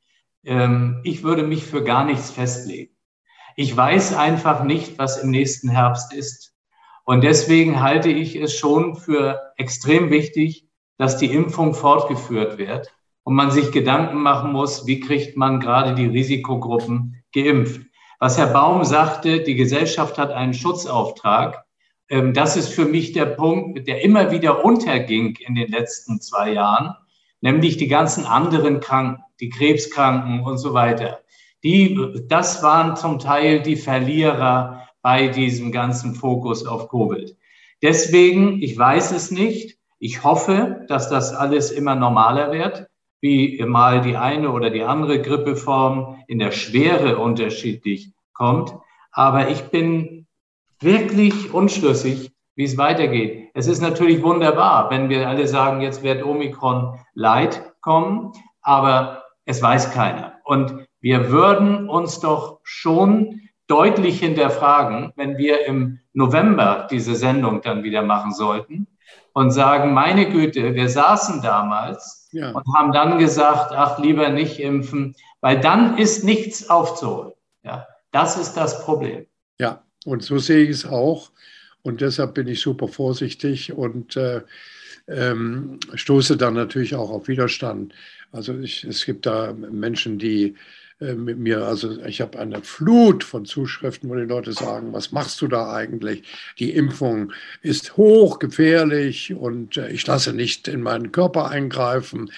ähm, 0.43 0.99
ich 1.03 1.23
würde 1.23 1.43
mich 1.43 1.65
für 1.65 1.83
gar 1.83 2.05
nichts 2.05 2.31
festlegen. 2.31 2.95
Ich 3.55 3.75
weiß 3.75 4.15
einfach 4.15 4.63
nicht, 4.63 4.97
was 4.97 5.17
im 5.17 5.29
nächsten 5.29 5.69
Herbst 5.69 6.13
ist. 6.13 6.53
Und 7.05 7.23
deswegen 7.23 7.81
halte 7.81 8.09
ich 8.09 8.35
es 8.35 8.57
schon 8.57 8.95
für 8.95 9.53
extrem 9.57 10.09
wichtig, 10.09 10.67
dass 10.97 11.17
die 11.17 11.31
Impfung 11.33 11.73
fortgeführt 11.73 12.57
wird 12.57 12.93
und 13.23 13.35
man 13.35 13.51
sich 13.51 13.71
Gedanken 13.71 14.17
machen 14.17 14.51
muss, 14.51 14.87
wie 14.87 14.99
kriegt 14.99 15.37
man 15.37 15.59
gerade 15.59 15.95
die 15.95 16.05
Risikogruppen 16.05 17.23
geimpft. 17.33 17.81
Was 18.19 18.37
Herr 18.37 18.47
Baum 18.47 18.83
sagte, 18.85 19.41
die 19.41 19.55
Gesellschaft 19.55 20.17
hat 20.17 20.31
einen 20.31 20.53
Schutzauftrag. 20.53 21.65
Ähm, 22.09 22.33
das 22.33 22.55
ist 22.55 22.69
für 22.69 22.85
mich 22.85 23.11
der 23.11 23.25
Punkt, 23.25 23.87
der 23.87 24.01
immer 24.01 24.31
wieder 24.31 24.63
unterging 24.63 25.35
in 25.45 25.55
den 25.55 25.69
letzten 25.69 26.21
zwei 26.21 26.53
Jahren 26.53 26.95
nämlich 27.43 27.75
die 27.75 27.89
ganzen 27.89 28.25
anderen 28.25 28.79
Kranken, 28.79 29.21
die 29.41 29.49
Krebskranken 29.49 30.43
und 30.43 30.57
so 30.57 30.73
weiter. 30.73 31.19
Die, 31.63 31.99
das 32.27 32.63
waren 32.63 32.95
zum 32.95 33.19
Teil 33.19 33.61
die 33.61 33.75
Verlierer 33.75 34.87
bei 35.01 35.27
diesem 35.27 35.71
ganzen 35.73 36.15
Fokus 36.15 36.65
auf 36.65 36.87
Covid. 36.89 37.35
Deswegen, 37.81 38.61
ich 38.61 38.77
weiß 38.77 39.11
es 39.11 39.29
nicht. 39.29 39.77
Ich 39.99 40.23
hoffe, 40.23 40.85
dass 40.87 41.09
das 41.09 41.33
alles 41.33 41.71
immer 41.71 41.95
normaler 41.95 42.53
wird, 42.53 42.87
wie 43.19 43.61
mal 43.65 44.01
die 44.01 44.15
eine 44.15 44.51
oder 44.51 44.69
die 44.69 44.83
andere 44.83 45.21
Grippeform 45.21 46.23
in 46.27 46.39
der 46.39 46.51
Schwere 46.51 47.17
unterschiedlich 47.17 48.11
kommt. 48.31 48.73
Aber 49.11 49.49
ich 49.49 49.63
bin 49.63 50.27
wirklich 50.79 51.53
unschlüssig, 51.53 52.31
wie 52.55 52.65
es 52.65 52.77
weitergeht. 52.77 53.49
Es 53.53 53.67
ist 53.67 53.81
natürlich 53.81 54.21
wunderbar, 54.21 54.89
wenn 54.89 55.09
wir 55.09 55.27
alle 55.27 55.47
sagen, 55.47 55.81
jetzt 55.81 56.03
wird 56.03 56.23
Omikron 56.23 56.99
Light 57.13 57.73
kommen, 57.81 58.31
aber 58.61 59.23
es 59.45 59.61
weiß 59.61 59.91
keiner. 59.91 60.33
Und 60.43 60.87
wir 61.01 61.31
würden 61.31 61.89
uns 61.89 62.19
doch 62.19 62.59
schon 62.63 63.41
deutlich 63.67 64.19
hinterfragen, 64.19 65.13
wenn 65.15 65.37
wir 65.37 65.65
im 65.65 65.99
November 66.13 66.87
diese 66.89 67.15
Sendung 67.15 67.61
dann 67.61 67.83
wieder 67.83 68.03
machen 68.03 68.33
sollten 68.33 68.87
und 69.33 69.51
sagen, 69.51 69.93
meine 69.93 70.29
Güte, 70.29 70.75
wir 70.75 70.89
saßen 70.89 71.41
damals 71.41 72.29
ja. 72.31 72.51
und 72.51 72.63
haben 72.75 72.91
dann 72.91 73.17
gesagt, 73.17 73.71
ach, 73.73 73.99
lieber 73.99 74.29
nicht 74.29 74.59
impfen, 74.59 75.15
weil 75.41 75.59
dann 75.59 75.97
ist 75.97 76.23
nichts 76.23 76.69
aufzuholen. 76.69 77.33
Ja, 77.63 77.87
das 78.11 78.37
ist 78.37 78.53
das 78.53 78.83
Problem. 78.85 79.25
Ja, 79.59 79.83
und 80.05 80.23
so 80.23 80.37
sehe 80.37 80.63
ich 80.63 80.69
es 80.69 80.85
auch. 80.85 81.31
Und 81.83 82.01
deshalb 82.01 82.33
bin 82.33 82.47
ich 82.47 82.61
super 82.61 82.87
vorsichtig 82.87 83.73
und 83.73 84.15
äh, 84.17 84.41
ähm, 85.07 85.79
stoße 85.93 86.37
dann 86.37 86.53
natürlich 86.53 86.95
auch 86.95 87.09
auf 87.09 87.27
Widerstand. 87.27 87.93
Also 88.31 88.57
ich, 88.57 88.83
es 88.83 89.05
gibt 89.05 89.25
da 89.25 89.53
Menschen, 89.53 90.17
die 90.17 90.55
mit 91.15 91.37
mir, 91.37 91.65
also 91.65 91.99
ich 92.05 92.21
habe 92.21 92.39
eine 92.39 92.61
Flut 92.61 93.23
von 93.23 93.45
Zuschriften, 93.45 94.09
wo 94.09 94.15
die 94.15 94.21
Leute 94.21 94.53
sagen, 94.53 94.93
was 94.93 95.11
machst 95.11 95.41
du 95.41 95.47
da 95.47 95.73
eigentlich? 95.73 96.23
Die 96.59 96.71
Impfung 96.71 97.33
ist 97.61 97.97
hochgefährlich 97.97 99.33
und 99.33 99.77
äh, 99.77 99.89
ich 99.89 100.07
lasse 100.07 100.33
nicht 100.33 100.67
in 100.67 100.81
meinen 100.81 101.11
Körper 101.11 101.49
eingreifen. 101.49 102.31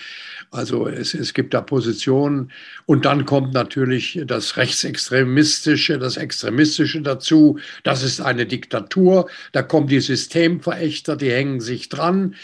Also 0.52 0.88
es, 0.88 1.14
es 1.14 1.34
gibt 1.34 1.54
da 1.54 1.62
Positionen 1.62 2.52
und 2.86 3.06
dann 3.06 3.26
kommt 3.26 3.54
natürlich 3.54 4.22
das 4.26 4.58
Rechtsextremistische, 4.58 6.00
das 6.00 6.18
Extremistische 6.18 7.02
dazu. 7.02 7.60
Das 7.84 8.04
ist 8.04 8.22
eine 8.22 8.46
Diktatur. 8.46 9.30
Da 9.52 9.64
kommen 9.64 9.88
die 9.88 10.00
Systemverächter, 10.00 11.16
die 11.16 11.32
hängen 11.32 11.62
sich 11.62 11.90
dran 11.90 12.36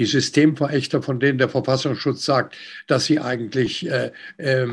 die 0.00 0.06
Systemverächter, 0.06 1.02
von 1.02 1.20
denen 1.20 1.36
der 1.36 1.50
Verfassungsschutz 1.50 2.24
sagt, 2.24 2.56
dass 2.86 3.04
sie 3.04 3.20
eigentlich 3.20 3.86
äh, 3.86 4.12
äh, 4.38 4.66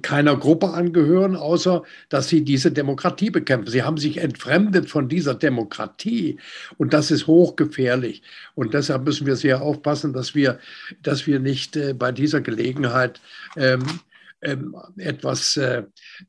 keiner 0.00 0.38
Gruppe 0.38 0.70
angehören, 0.70 1.36
außer 1.36 1.82
dass 2.08 2.30
sie 2.30 2.44
diese 2.44 2.72
Demokratie 2.72 3.28
bekämpfen. 3.28 3.70
Sie 3.70 3.82
haben 3.82 3.98
sich 3.98 4.16
entfremdet 4.16 4.88
von 4.88 5.10
dieser 5.10 5.34
Demokratie 5.34 6.38
und 6.78 6.94
das 6.94 7.10
ist 7.10 7.26
hochgefährlich. 7.26 8.22
Und 8.54 8.72
deshalb 8.72 9.04
müssen 9.04 9.26
wir 9.26 9.36
sehr 9.36 9.60
aufpassen, 9.60 10.14
dass 10.14 10.34
wir, 10.34 10.58
dass 11.02 11.26
wir 11.26 11.40
nicht 11.40 11.76
äh, 11.76 11.92
bei 11.92 12.10
dieser 12.10 12.40
Gelegenheit 12.40 13.20
ähm, 13.54 13.84
ähm, 14.40 14.74
etwas 14.96 15.58
äh, 15.58 15.82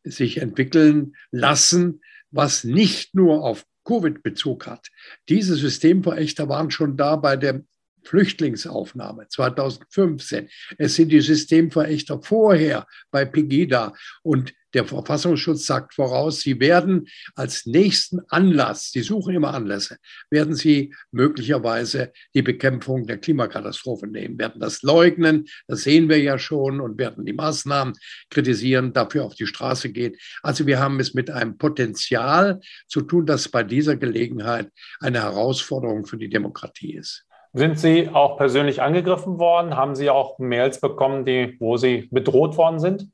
sich 0.04 0.42
entwickeln 0.42 1.16
lassen, 1.32 2.02
was 2.32 2.66
nicht 2.66 3.16
nur 3.16 3.46
auf 3.46 3.64
Covid 3.86 4.24
Bezug 4.24 4.68
hat. 4.68 4.90
Diese 5.30 5.56
Systemverächter 5.56 6.50
waren 6.50 6.70
schon 6.70 6.98
da 6.98 7.16
bei 7.16 7.38
der 7.38 7.64
Flüchtlingsaufnahme 8.04 9.28
2015. 9.28 10.50
Es 10.78 10.96
sind 10.96 11.10
die 11.10 11.22
Systemverächter 11.22 12.22
vorher 12.22 12.88
bei 13.12 13.26
Pegida 13.26 13.94
und 14.24 14.54
der 14.74 14.86
Verfassungsschutz 14.86 15.66
sagt 15.66 15.96
voraus, 15.96 16.42
sie 16.42 16.60
werden 16.60 17.08
als 17.34 17.66
nächsten 17.66 18.20
Anlass, 18.30 18.92
sie 18.92 19.02
suchen 19.02 19.34
immer 19.34 19.54
Anlässe, 19.54 19.98
werden 20.30 20.56
sie 20.56 20.94
möglicherweise 21.12 22.12
die 22.36 22.44
Bekämpfung 22.44 23.08
der 23.08 23.18
Klimakatastrophe 23.18 24.06
nehmen, 24.06 24.38
werden 24.38 24.62
das 24.62 24.84
leugnen, 24.84 25.48
das 25.68 25.82
sehen 25.82 26.08
wir 26.08 26.22
ja 26.22 26.38
schon 26.38 26.82
und 26.82 27.00
werden 27.00 27.26
die 27.26 27.34
Maßnahmen 27.34 27.96
kritisieren, 28.30 28.94
dafür 28.94 29.26
auf 29.26 29.34
die 29.34 29.48
Straße 29.48 29.92
gehen. 29.92 30.16
Also 30.44 30.68
wir 30.68 30.80
haben 30.80 31.00
es 31.00 31.16
mit 31.16 31.32
einem 31.32 31.58
Potenzial 31.58 32.60
zu 32.88 33.02
tun, 33.02 33.26
das 33.26 33.50
bei 33.50 33.64
dieser 33.64 33.96
Gelegenheit 33.96 34.70
eine 35.00 35.24
Herausforderung 35.24 36.06
für 36.06 36.18
die 36.18 36.30
Demokratie 36.30 36.94
ist. 36.94 37.26
Sind 37.54 37.80
Sie 37.80 38.10
auch 38.10 38.38
persönlich 38.38 38.82
angegriffen 38.82 39.40
worden? 39.40 39.76
Haben 39.76 39.96
Sie 39.96 40.10
auch 40.10 40.38
Mails 40.40 40.80
bekommen, 40.80 41.26
die, 41.26 41.58
wo 41.60 41.78
Sie 41.78 42.08
bedroht 42.12 42.58
worden 42.58 42.80
sind? 42.80 43.10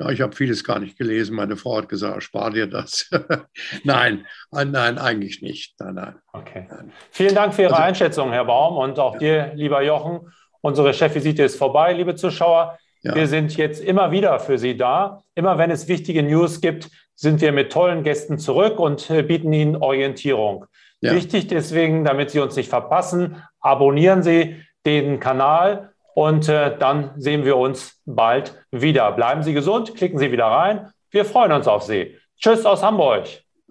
Ja, 0.00 0.10
ich 0.10 0.20
habe 0.20 0.34
vieles 0.34 0.62
gar 0.62 0.78
nicht 0.78 0.96
gelesen. 0.96 1.34
Meine 1.34 1.56
Frau 1.56 1.78
hat 1.78 1.88
gesagt, 1.88 2.22
spar 2.22 2.50
dir 2.50 2.68
das. 2.68 3.10
nein, 3.84 4.26
äh, 4.54 4.64
nein, 4.64 4.96
eigentlich 4.98 5.42
nicht. 5.42 5.74
Nein, 5.80 5.94
nein. 5.94 6.14
Okay. 6.32 6.68
Vielen 7.10 7.34
Dank 7.34 7.54
für 7.54 7.62
Ihre 7.62 7.72
also, 7.72 7.82
Einschätzung, 7.82 8.30
Herr 8.30 8.44
Baum, 8.44 8.76
und 8.76 8.98
auch 8.98 9.14
ja. 9.14 9.18
dir, 9.18 9.54
lieber 9.54 9.82
Jochen. 9.82 10.32
Unsere 10.60 10.94
Chefvisite 10.94 11.42
ist 11.42 11.56
vorbei, 11.56 11.92
liebe 11.94 12.14
Zuschauer. 12.14 12.78
Ja. 13.02 13.14
Wir 13.14 13.26
sind 13.26 13.56
jetzt 13.56 13.82
immer 13.82 14.12
wieder 14.12 14.38
für 14.38 14.58
Sie 14.58 14.76
da. 14.76 15.22
Immer 15.34 15.58
wenn 15.58 15.70
es 15.70 15.88
wichtige 15.88 16.22
News 16.22 16.60
gibt, 16.60 16.90
sind 17.14 17.40
wir 17.40 17.50
mit 17.50 17.72
tollen 17.72 18.04
Gästen 18.04 18.38
zurück 18.38 18.78
und 18.78 19.10
äh, 19.10 19.22
bieten 19.22 19.52
Ihnen 19.52 19.74
Orientierung. 19.74 20.66
Ja. 21.00 21.14
Wichtig 21.14 21.46
deswegen, 21.46 22.04
damit 22.04 22.30
Sie 22.30 22.40
uns 22.40 22.56
nicht 22.56 22.68
verpassen, 22.68 23.42
abonnieren 23.60 24.22
Sie 24.22 24.56
den 24.84 25.20
Kanal 25.20 25.92
und 26.14 26.48
äh, 26.48 26.76
dann 26.76 27.12
sehen 27.16 27.44
wir 27.44 27.56
uns 27.56 28.00
bald 28.04 28.54
wieder. 28.72 29.12
Bleiben 29.12 29.42
Sie 29.42 29.52
gesund, 29.52 29.94
klicken 29.94 30.18
Sie 30.18 30.32
wieder 30.32 30.46
rein. 30.46 30.90
Wir 31.10 31.24
freuen 31.24 31.52
uns 31.52 31.68
auf 31.68 31.84
Sie. 31.84 32.16
Tschüss 32.38 32.66
aus 32.66 32.82
Hamburg. 32.82 33.28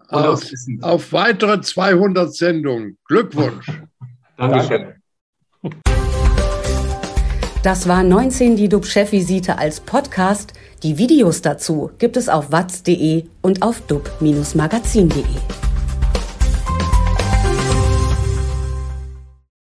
Auf, 0.10 0.42
auf 0.82 1.12
weitere 1.12 1.60
200 1.60 2.34
Sendungen. 2.34 2.98
Glückwunsch. 3.06 3.68
Danke. 4.38 4.96
Das 7.64 7.88
war 7.90 8.04
19 8.04 8.56
die 8.56 8.70
DUB-Chefvisite 8.70 9.58
als 9.58 9.82
Podcast. 9.82 10.54
Die 10.84 10.98
Videos 10.98 11.42
dazu 11.42 11.92
gibt 11.98 12.16
es 12.16 12.30
auf 12.30 12.52
watz.de 12.52 13.26
und 13.42 13.62
auf 13.62 13.82
dub-magazin.de. 13.88 15.67